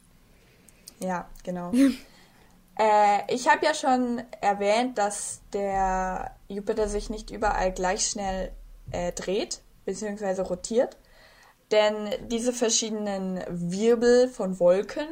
Ja, 1.01 1.29
genau. 1.45 1.73
äh, 2.79 3.35
ich 3.35 3.49
habe 3.49 3.67
ja 3.67 3.75
schon 3.75 4.23
erwähnt, 4.41 4.97
dass 4.97 5.43
der 5.53 6.35
Jupiter 6.49 6.89
sich 6.89 7.11
nicht 7.11 7.31
überall 7.31 7.73
gleich 7.73 8.07
schnell 8.07 8.53
äh, 8.91 9.13
dreht, 9.13 9.61
beziehungsweise 9.85 10.43
rotiert. 10.43 10.97
Denn 11.73 12.11
diese 12.29 12.53
verschiedenen 12.53 13.43
Wirbel 13.49 14.29
von 14.29 14.61
Wolken, 14.61 15.09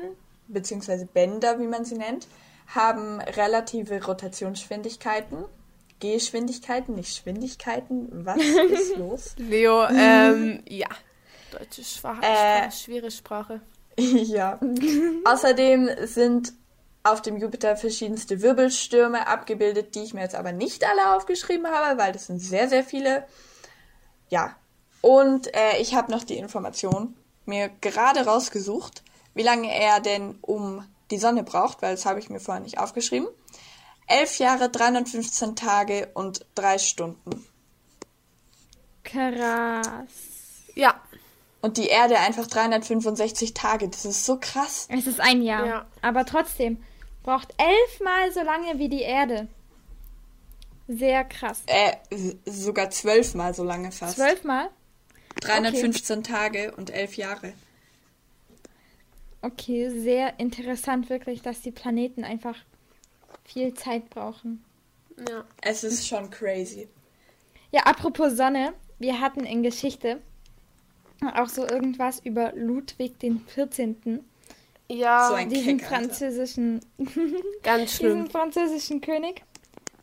beziehungsweise 0.46 1.06
Bänder, 1.06 1.58
wie 1.58 1.66
man 1.66 1.84
sie 1.84 1.96
nennt, 1.96 2.26
haben 2.68 3.20
relative 3.20 4.04
Rotationsgeschwindigkeiten. 4.04 5.44
Geschwindigkeiten, 6.00 6.94
nicht 6.94 7.16
Schwindigkeiten. 7.16 8.08
Was 8.24 8.38
ist 8.38 8.96
los? 8.96 9.34
Leo, 9.36 9.86
ähm, 9.88 10.62
ja. 10.68 10.88
Deutsche 11.50 11.82
Sprache, 11.82 12.22
Äh, 12.22 12.70
schwere 12.70 13.10
Sprache. 13.10 13.60
ja. 13.96 14.58
Außerdem 15.24 15.90
sind 16.04 16.52
auf 17.02 17.22
dem 17.22 17.38
Jupiter 17.38 17.76
verschiedenste 17.76 18.42
Wirbelstürme 18.42 19.26
abgebildet, 19.26 19.94
die 19.94 20.00
ich 20.02 20.14
mir 20.14 20.20
jetzt 20.20 20.34
aber 20.34 20.52
nicht 20.52 20.84
alle 20.84 21.16
aufgeschrieben 21.16 21.66
habe, 21.66 21.98
weil 21.98 22.12
das 22.12 22.26
sind 22.26 22.38
sehr, 22.38 22.68
sehr 22.68 22.84
viele. 22.84 23.26
Ja. 24.28 24.56
Und 25.00 25.54
äh, 25.54 25.78
ich 25.80 25.94
habe 25.94 26.10
noch 26.10 26.24
die 26.24 26.36
Information 26.36 27.16
mir 27.46 27.70
gerade 27.80 28.26
rausgesucht, 28.26 29.02
wie 29.34 29.42
lange 29.42 29.72
er 29.74 30.00
denn 30.00 30.38
um 30.42 30.84
die 31.10 31.18
Sonne 31.18 31.42
braucht, 31.42 31.82
weil 31.82 31.94
das 31.94 32.06
habe 32.06 32.20
ich 32.20 32.30
mir 32.30 32.40
vorher 32.40 32.62
nicht 32.62 32.78
aufgeschrieben. 32.78 33.28
Elf 34.06 34.38
Jahre, 34.38 34.68
315 34.68 35.56
Tage 35.56 36.08
und 36.14 36.44
drei 36.54 36.78
Stunden. 36.78 37.46
Krass. 39.04 40.08
Ja. 40.74 41.00
Und 41.60 41.76
die 41.76 41.88
Erde 41.88 42.18
einfach 42.18 42.46
365 42.46 43.54
Tage. 43.54 43.88
Das 43.88 44.04
ist 44.04 44.24
so 44.24 44.38
krass. 44.40 44.88
Es 44.90 45.06
ist 45.06 45.20
ein 45.20 45.42
Jahr. 45.42 45.66
Ja. 45.66 45.86
Aber 46.02 46.24
trotzdem 46.24 46.82
braucht 47.22 47.54
elfmal 47.58 48.32
so 48.32 48.40
lange 48.42 48.78
wie 48.78 48.88
die 48.88 49.02
Erde. 49.02 49.48
Sehr 50.88 51.24
krass. 51.24 51.62
Äh, 51.66 51.92
sogar 52.46 52.90
zwölfmal 52.90 53.54
so 53.54 53.62
lange 53.62 53.92
fast. 53.92 54.16
Zwölfmal? 54.16 54.70
315 55.40 56.22
Tage 56.22 56.72
und 56.76 56.90
elf 56.90 57.16
Jahre. 57.16 57.52
Okay, 59.42 59.88
sehr 59.90 60.38
interessant 60.38 61.08
wirklich, 61.08 61.40
dass 61.42 61.62
die 61.62 61.70
Planeten 61.70 62.24
einfach 62.24 62.56
viel 63.44 63.72
Zeit 63.74 64.10
brauchen. 64.10 64.62
Ja. 65.28 65.44
Es 65.62 65.82
ist 65.84 66.06
schon 66.06 66.30
crazy. 66.30 66.88
Ja, 67.72 67.82
apropos 67.84 68.36
Sonne, 68.36 68.72
wir 68.98 69.20
hatten 69.20 69.44
in 69.44 69.62
Geschichte 69.62 70.20
auch 71.34 71.48
so 71.48 71.66
irgendwas 71.66 72.20
über 72.20 72.52
Ludwig 72.54 73.18
den 73.18 73.40
14., 73.46 74.20
Ja, 74.88 75.28
So 75.28 75.34
ein 75.34 75.48
diesen 75.50 75.74
Alter. 75.80 75.86
französischen, 75.86 76.80
ganz 77.62 77.90
diesen 77.98 78.06
schlimm. 78.06 78.30
französischen 78.30 79.00
König. 79.00 79.42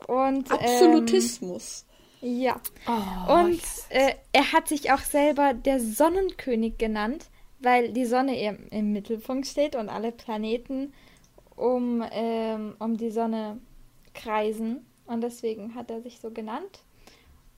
Und 0.08 0.50
Absolutismus. 0.52 1.86
Ja. 2.22 2.60
Oh, 2.88 3.34
Und 3.34 3.62
äh, 3.90 4.14
er 4.32 4.52
hat 4.54 4.68
sich 4.68 4.92
auch 4.92 5.00
selber 5.00 5.54
der 5.54 5.80
Sonnenkönig 5.80 6.78
genannt, 6.78 7.26
weil 7.60 7.92
die 7.92 8.06
Sonne 8.06 8.40
im, 8.40 8.68
im 8.70 8.94
Mittelpunkt 8.94 9.48
steht 9.48 9.76
und 9.76 9.90
alle 9.90 10.12
Planeten 10.12 10.94
um, 11.56 12.04
ähm, 12.12 12.76
um 12.80 12.98
die 12.98 13.12
Sonne 13.12 13.60
kreisen. 14.14 14.86
Und 15.06 15.22
deswegen 15.22 15.76
hat 15.76 15.90
er 15.90 16.02
sich 16.02 16.20
so 16.20 16.32
genannt. 16.32 16.84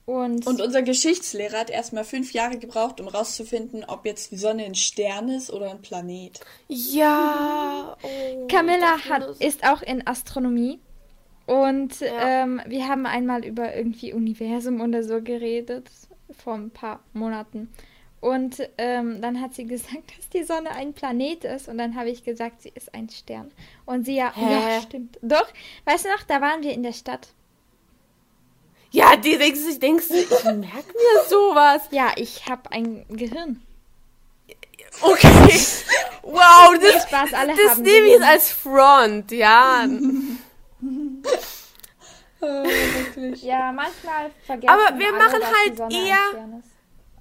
Und, 0.06 0.46
Und 0.46 0.60
unser 0.60 0.82
Geschichtslehrer 0.82 1.60
hat 1.60 1.70
erstmal 1.70 2.04
fünf 2.04 2.32
Jahre 2.32 2.58
gebraucht, 2.58 3.00
um 3.00 3.06
rauszufinden, 3.06 3.84
ob 3.84 4.04
jetzt 4.06 4.32
die 4.32 4.36
Sonne 4.36 4.64
ein 4.64 4.74
Stern 4.74 5.28
ist 5.28 5.52
oder 5.52 5.70
ein 5.70 5.82
Planet. 5.82 6.40
ja. 6.68 7.96
Oh, 8.02 8.46
Camilla 8.48 8.98
hat, 9.08 9.40
ist 9.40 9.64
auch 9.64 9.82
in 9.82 10.04
Astronomie. 10.06 10.80
Und 11.50 11.98
Ja. 11.98 12.42
ähm, 12.42 12.62
wir 12.66 12.86
haben 12.86 13.06
einmal 13.06 13.44
über 13.44 13.74
irgendwie 13.74 14.12
Universum 14.12 14.80
oder 14.80 15.02
so 15.02 15.20
geredet, 15.20 15.90
vor 16.38 16.54
ein 16.54 16.70
paar 16.70 17.00
Monaten. 17.12 17.68
Und 18.20 18.68
ähm, 18.78 19.20
dann 19.20 19.40
hat 19.40 19.54
sie 19.54 19.64
gesagt, 19.74 20.16
dass 20.16 20.28
die 20.28 20.44
Sonne 20.44 20.70
ein 20.70 20.92
Planet 20.92 21.42
ist. 21.44 21.68
Und 21.68 21.78
dann 21.78 21.96
habe 21.96 22.08
ich 22.10 22.22
gesagt, 22.22 22.62
sie 22.62 22.70
ist 22.72 22.94
ein 22.94 23.08
Stern. 23.08 23.50
Und 23.84 24.04
sie 24.04 24.14
ja, 24.14 24.32
Hä? 24.32 24.52
ja, 24.76 24.80
stimmt. 24.82 25.18
Doch, 25.22 25.48
weißt 25.86 26.04
du 26.04 26.08
noch, 26.10 26.22
da 26.22 26.40
waren 26.40 26.62
wir 26.62 26.72
in 26.72 26.84
der 26.84 26.92
Stadt. 26.92 27.28
Ja, 28.92 29.16
die 29.16 29.36
denkst 29.36 29.60
du, 29.64 29.70
ich 29.70 29.78
denkst 29.80 30.06
ich 30.10 30.44
merke 30.44 30.92
mir 30.92 31.24
sowas. 31.28 31.82
Ja, 31.90 32.12
ich 32.16 32.46
habe 32.48 32.70
ein 32.70 33.04
Gehirn. 33.08 33.60
Okay. 35.00 35.28
Wow, 36.22 36.78
das, 36.80 37.04
Spaß, 37.04 37.32
alle 37.32 37.54
das 37.56 37.78
nehme 37.78 38.06
ich 38.06 38.22
als 38.22 38.52
Front, 38.52 39.32
ja. 39.32 39.84
Oh, 42.42 42.46
wirklich. 42.64 43.42
Ja, 43.42 43.70
manchmal 43.72 44.30
vergessen 44.46 44.70
Aber 44.70 44.98
wir 44.98 45.08
alle, 45.08 45.18
machen 45.18 45.42
halt 45.44 45.92
eher-. 45.92 46.60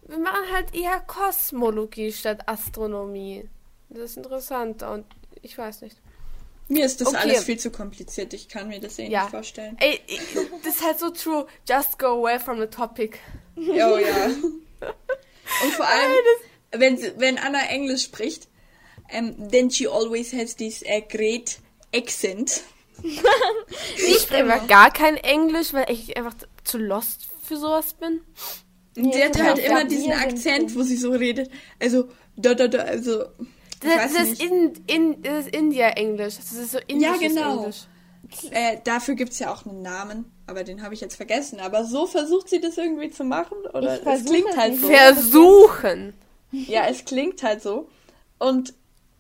Wir 0.08 0.18
machen 0.18 0.52
halt 0.54 0.74
eher 0.74 1.00
Kosmologie 1.02 2.12
statt 2.12 2.48
Astronomie. 2.48 3.50
Das 3.90 4.12
ist 4.12 4.18
interessanter 4.18 4.92
und 4.94 5.06
ich 5.42 5.58
weiß 5.58 5.82
nicht. 5.82 5.98
Mir 6.70 6.86
ist 6.86 7.02
das 7.02 7.10
Okay. 7.10 7.18
alles 7.18 7.44
viel 7.44 7.60
zu 7.60 7.72
kompliziert. 7.72 8.34
Ich 8.34 8.48
kann 8.48 8.68
mir 8.70 8.80
das 8.80 8.98
eh 9.00 9.08
Ja. 9.10 9.24
nicht 9.24 9.32
vorstellen. 9.32 9.76
Ey, 9.80 10.00
das 10.64 10.76
ist 10.76 10.84
halt 10.86 11.00
so 11.00 11.10
true. 11.10 11.48
Just 11.68 11.98
go 12.00 12.08
away 12.08 12.40
from 12.40 12.60
the 12.60 12.68
topic. 12.68 13.20
Oh 13.58 13.62
ja. 13.98 14.26
Und 15.64 15.74
vor 15.74 15.86
allem, 15.88 16.12
wenn, 16.72 16.98
sie- 16.98 17.12
wenn 17.18 17.38
Anna 17.40 17.66
Englisch 17.70 18.04
spricht, 18.04 18.48
ähm, 19.10 19.50
then 19.52 19.70
she 19.72 19.88
always 19.88 20.32
has 20.32 20.56
this 20.56 20.84
uh, 20.84 21.02
great 21.10 21.60
accent. 21.94 22.62
Ich 23.96 24.20
spreche 24.20 24.44
einfach 24.44 24.68
gar 24.68 24.92
kein 24.92 25.18
Englisch, 25.18 25.74
weil 25.74 25.90
ich 25.90 26.16
einfach 26.18 26.36
zu 26.64 26.78
lost 26.78 27.28
für 27.44 27.58
sowas 27.58 27.94
bin. 27.94 28.22
Und 28.98 29.14
sie 29.14 29.24
hat 29.24 29.42
halt 29.42 29.58
Ja, 29.58 29.66
immer 29.66 29.84
diesen 29.86 30.12
Akzent, 30.12 30.76
wo 30.76 30.84
sie 30.84 30.98
so 30.98 31.12
redet. 31.12 31.50
Also, 31.80 32.10
da, 32.36 32.54
da, 32.54 32.68
da, 32.68 32.80
also. 32.80 33.26
Das, 33.82 34.14
das, 34.14 34.24
ist 34.24 34.44
in, 34.44 34.74
in, 34.88 35.22
das 35.22 35.46
ist 35.46 35.56
India-Englisch. 35.56 36.36
Das 36.36 36.52
ist 36.52 36.72
so 36.72 36.80
indisches 36.88 37.20
genau. 37.20 37.60
Englisch. 37.60 37.88
Äh, 38.52 38.78
dafür 38.84 39.16
gibt's 39.16 39.40
ja 39.40 39.52
auch 39.54 39.66
einen 39.66 39.82
Namen, 39.82 40.32
aber 40.46 40.64
den 40.64 40.84
habe 40.84 40.94
ich 40.94 41.02
jetzt 41.02 41.16
vergessen. 41.16 41.60
Aber 41.60 41.86
so 41.86 42.06
versucht 42.06 42.50
sie 42.50 42.60
das 42.60 42.78
irgendwie 42.78 43.10
zu 43.10 43.24
machen? 43.24 43.58
Oder 43.74 44.00
Ich 44.00 44.06
es 44.06 44.26
klingt 44.26 44.50
es 44.50 44.58
halt 44.58 44.76
so. 44.80 44.88
Versuchen. 44.88 46.14
Ja, 46.52 46.86
es 46.88 47.06
klingt 47.06 47.42
halt 47.42 47.62
so. 47.62 47.90
Und 48.38 48.74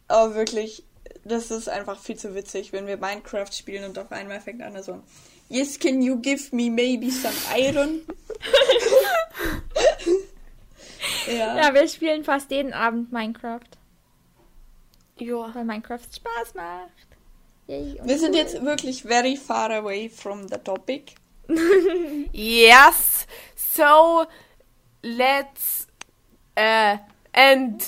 oh, 0.09 0.33
wirklich, 0.33 0.83
das 1.25 1.51
ist 1.51 1.69
einfach 1.69 1.99
viel 1.99 2.15
zu 2.17 2.33
witzig, 2.35 2.71
wenn 2.73 2.87
wir 2.87 2.97
Minecraft 2.97 3.51
spielen 3.51 3.85
und 3.85 3.97
auf 3.99 4.11
einmal 4.11 4.39
fängt 4.41 4.61
Anna 4.61 4.81
so 4.83 4.93
an. 4.93 5.03
Yes, 5.49 5.79
can 5.79 6.01
you 6.01 6.17
give 6.17 6.53
me 6.55 6.69
maybe 6.69 7.09
some 7.09 7.33
iron? 7.57 8.01
ja. 11.27 11.57
Ja, 11.57 11.73
wir 11.73 11.87
spielen 11.87 12.23
fast 12.23 12.51
jeden 12.51 12.73
Abend 12.73 13.11
Minecraft, 13.11 13.59
Ja. 15.17 15.53
weil 15.53 15.65
Minecraft 15.65 15.99
Spaß 16.15 16.53
macht. 16.55 16.89
Yay, 17.67 17.99
Wir 18.03 18.17
sind 18.17 18.31
cool. 18.31 18.37
jetzt 18.37 18.63
wirklich 18.63 19.03
very 19.03 19.35
far 19.35 19.71
away 19.71 20.09
from 20.09 20.47
the 20.47 20.57
topic. 20.57 21.13
Yes. 22.31 23.25
So, 23.55 24.25
let's 25.01 25.87
uh, 26.57 26.97
end 27.31 27.83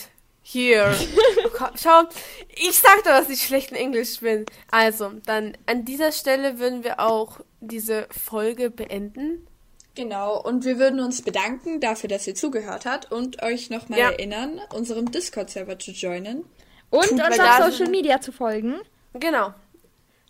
here. 0.53 0.93
Ko- 1.57 1.69
Schau, 1.75 2.03
ich 2.55 2.77
sag 2.79 2.97
doch, 3.03 3.11
dass 3.11 3.29
ich 3.29 3.43
schlecht 3.43 3.71
in 3.71 3.77
Englisch 3.77 4.19
bin. 4.19 4.45
Also, 4.71 5.11
dann 5.25 5.57
an 5.65 5.85
dieser 5.85 6.11
Stelle 6.11 6.59
würden 6.59 6.83
wir 6.83 6.99
auch 6.99 7.39
diese 7.59 8.07
Folge 8.11 8.69
beenden. 8.69 9.47
Genau, 9.95 10.39
und 10.41 10.63
wir 10.63 10.79
würden 10.79 10.99
uns 11.01 11.21
bedanken 11.21 11.81
dafür, 11.81 12.07
dass 12.09 12.25
ihr 12.25 12.33
zugehört 12.35 12.85
habt 12.85 13.11
und 13.11 13.43
euch 13.43 13.69
nochmal 13.69 13.99
Ja. 13.99 14.09
erinnern, 14.11 14.61
unserem 14.73 15.11
Discord-Server 15.11 15.77
zu 15.79 15.91
joinen. 15.91 16.45
Und 16.89 17.09
Tut 17.09 17.19
uns 17.21 17.39
auf. 17.39 17.71
Social 17.71 17.89
Media 17.89 18.21
zu 18.21 18.31
folgen, 18.31 18.79
Genau. 19.13 19.53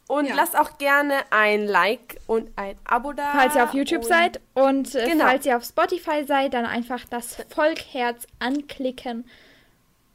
Und 0.07 0.25
Ja. 0.25 0.35
lasst 0.35 0.57
auch 0.57 0.77
gerne 0.79 1.13
ein 1.29 1.67
Like 1.67 2.17
und 2.27 2.49
ein 2.57 2.75
Abo 2.83 3.13
da. 3.13 3.31
falls 3.33 3.55
ihr 3.55 3.63
auf 3.63 3.73
YouTube 3.73 4.01
und 4.01 4.07
seid. 4.09 4.41
Und 4.55 4.93
äh, 4.95 5.05
Genau. 5.07 5.23
falls 5.25 5.45
ihr 5.45 5.55
auf 5.55 5.63
Spotify 5.63 6.25
seid, 6.27 6.53
dann 6.53 6.65
einfach 6.65 7.05
das 7.09 7.37
Volkherz 7.49 8.25
anklicken. 8.39 9.25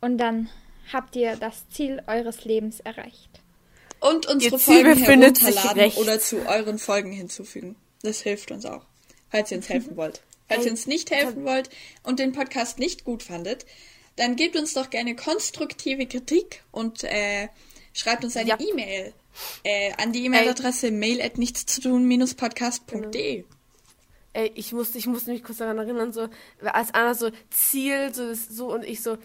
Und 0.07 0.19
dann 0.19 0.49
habt 0.93 1.17
ihr 1.17 1.35
das 1.35 1.69
Ziel 1.69 2.01
eures 2.07 2.45
Lebens 2.45 2.79
erreicht. 2.79 3.41
Und 3.99 4.29
unsere 4.29 4.55
Ihr 4.55 4.61
Ziel 4.61 4.85
Folgen 4.85 5.03
herunterladen 5.03 5.91
oder 5.97 6.21
zu 6.21 6.47
euren 6.47 6.79
Folgen 6.79 7.11
hinzufügen. 7.11 7.75
Das 8.03 8.21
hilft 8.21 8.53
uns 8.53 8.67
auch, 8.67 8.85
falls 9.31 9.51
ihr 9.51 9.57
uns 9.57 9.69
helfen 9.69 9.97
wollt. 10.03 10.23
Falls 10.47 10.65
ihr 10.65 10.71
uns 10.71 10.87
nicht 10.87 11.11
helfen 11.11 11.45
wollt 11.45 11.71
und 12.05 12.21
den 12.21 12.31
Podcast 12.31 12.79
nicht 12.79 13.03
gut 13.03 13.25
fandet, 13.25 13.67
dann 14.15 14.37
gebt 14.37 14.55
uns 14.55 14.75
doch 14.75 14.91
gerne 14.91 15.17
konstruktive 15.17 16.07
Kritik 16.07 16.63
und 16.71 17.03
äh, 17.03 17.49
schreibt 17.93 18.23
uns 18.23 18.37
eine 18.37 18.51
Ja. 18.51 18.59
E-Mail 18.61 19.13
äh, 19.65 19.93
an 19.99 20.13
die 20.13 20.25
E-Mail-Adresse 20.25 20.93
mail 20.93 21.21
at 21.21 21.37
nichtszutun-podcast.de. 21.37 23.43
Ey, 24.35 24.53
ich 24.55 24.73
musste, 24.73 24.99
ich 24.99 25.09
musste 25.09 25.33
mich 25.33 25.43
kurz 25.43 25.59
daran 25.59 25.79
erinnern, 25.79 26.13
so, 26.13 26.29
als 26.63 26.95
Anna 26.95 27.15
so 27.15 27.33
Ziel, 27.51 28.15
so, 28.15 28.35
so 28.35 28.73
und 28.73 28.85
ich 28.85 29.03
so, 29.03 29.19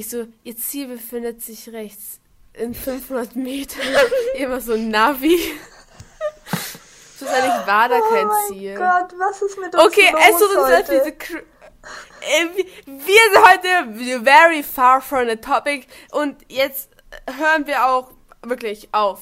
ich 0.00 0.08
so, 0.08 0.26
ihr 0.44 0.56
Ziel 0.56 0.88
befindet 0.88 1.42
sich 1.42 1.68
rechts 1.68 2.20
in 2.54 2.74
500 2.74 3.36
Metern. 3.36 3.80
Immer 4.34 4.60
so 4.60 4.76
Navi. 4.76 5.38
Schlussendlich 7.18 7.66
war 7.66 7.88
da 7.88 8.00
kein 8.00 8.28
Ziel. 8.48 8.78
was 8.78 9.42
ist 9.42 9.58
mit 9.58 9.74
Okay, 9.76 10.12
es 10.18 10.38
tut 10.38 10.56
uns 10.56 10.70
leid, 10.70 10.88
diese 10.88 11.12
Ey, 12.22 12.66
wir 12.86 13.20
sind 13.32 13.48
heute 13.48 14.22
very 14.24 14.62
far 14.62 15.00
from 15.00 15.28
the 15.28 15.36
topic 15.36 15.86
und 16.12 16.36
jetzt 16.48 16.90
hören 17.38 17.66
wir 17.66 17.86
auch 17.86 18.10
wirklich 18.42 18.88
auf. 18.92 19.20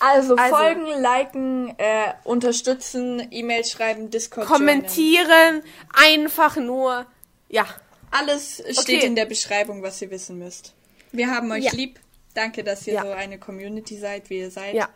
Also, 0.00 0.34
Also- 0.36 0.56
folgen, 0.56 0.86
liken, 0.86 1.74
äh, 1.78 2.14
unterstützen, 2.24 3.28
E-Mail 3.30 3.64
schreiben, 3.64 4.10
Discord 4.10 4.48
joinen. 4.48 4.66
Kommentieren, 4.66 5.62
einfach 5.92 6.56
nur, 6.56 7.06
ja. 7.48 7.66
Alles 8.10 8.56
steht 8.56 8.78
Okay. 8.98 9.06
in 9.06 9.14
der 9.14 9.26
Beschreibung, 9.26 9.82
was 9.82 10.00
ihr 10.02 10.10
wissen 10.10 10.38
müsst. 10.38 10.74
Wir 11.12 11.28
haben 11.30 11.50
euch 11.52 11.64
Ja. 11.64 11.72
lieb. 11.72 11.98
Danke, 12.34 12.62
dass 12.64 12.86
ihr 12.86 12.94
Ja. 12.94 13.02
so 13.02 13.10
eine 13.10 13.38
Community 13.38 13.96
seid, 13.98 14.30
wie 14.30 14.38
ihr 14.38 14.50
seid. 14.50 14.74
Ja. 14.74 14.88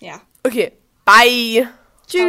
Ja. 0.00 0.20
Okay. 0.44 0.72
Bye. 1.04 1.68
Tschüss. 2.06 2.22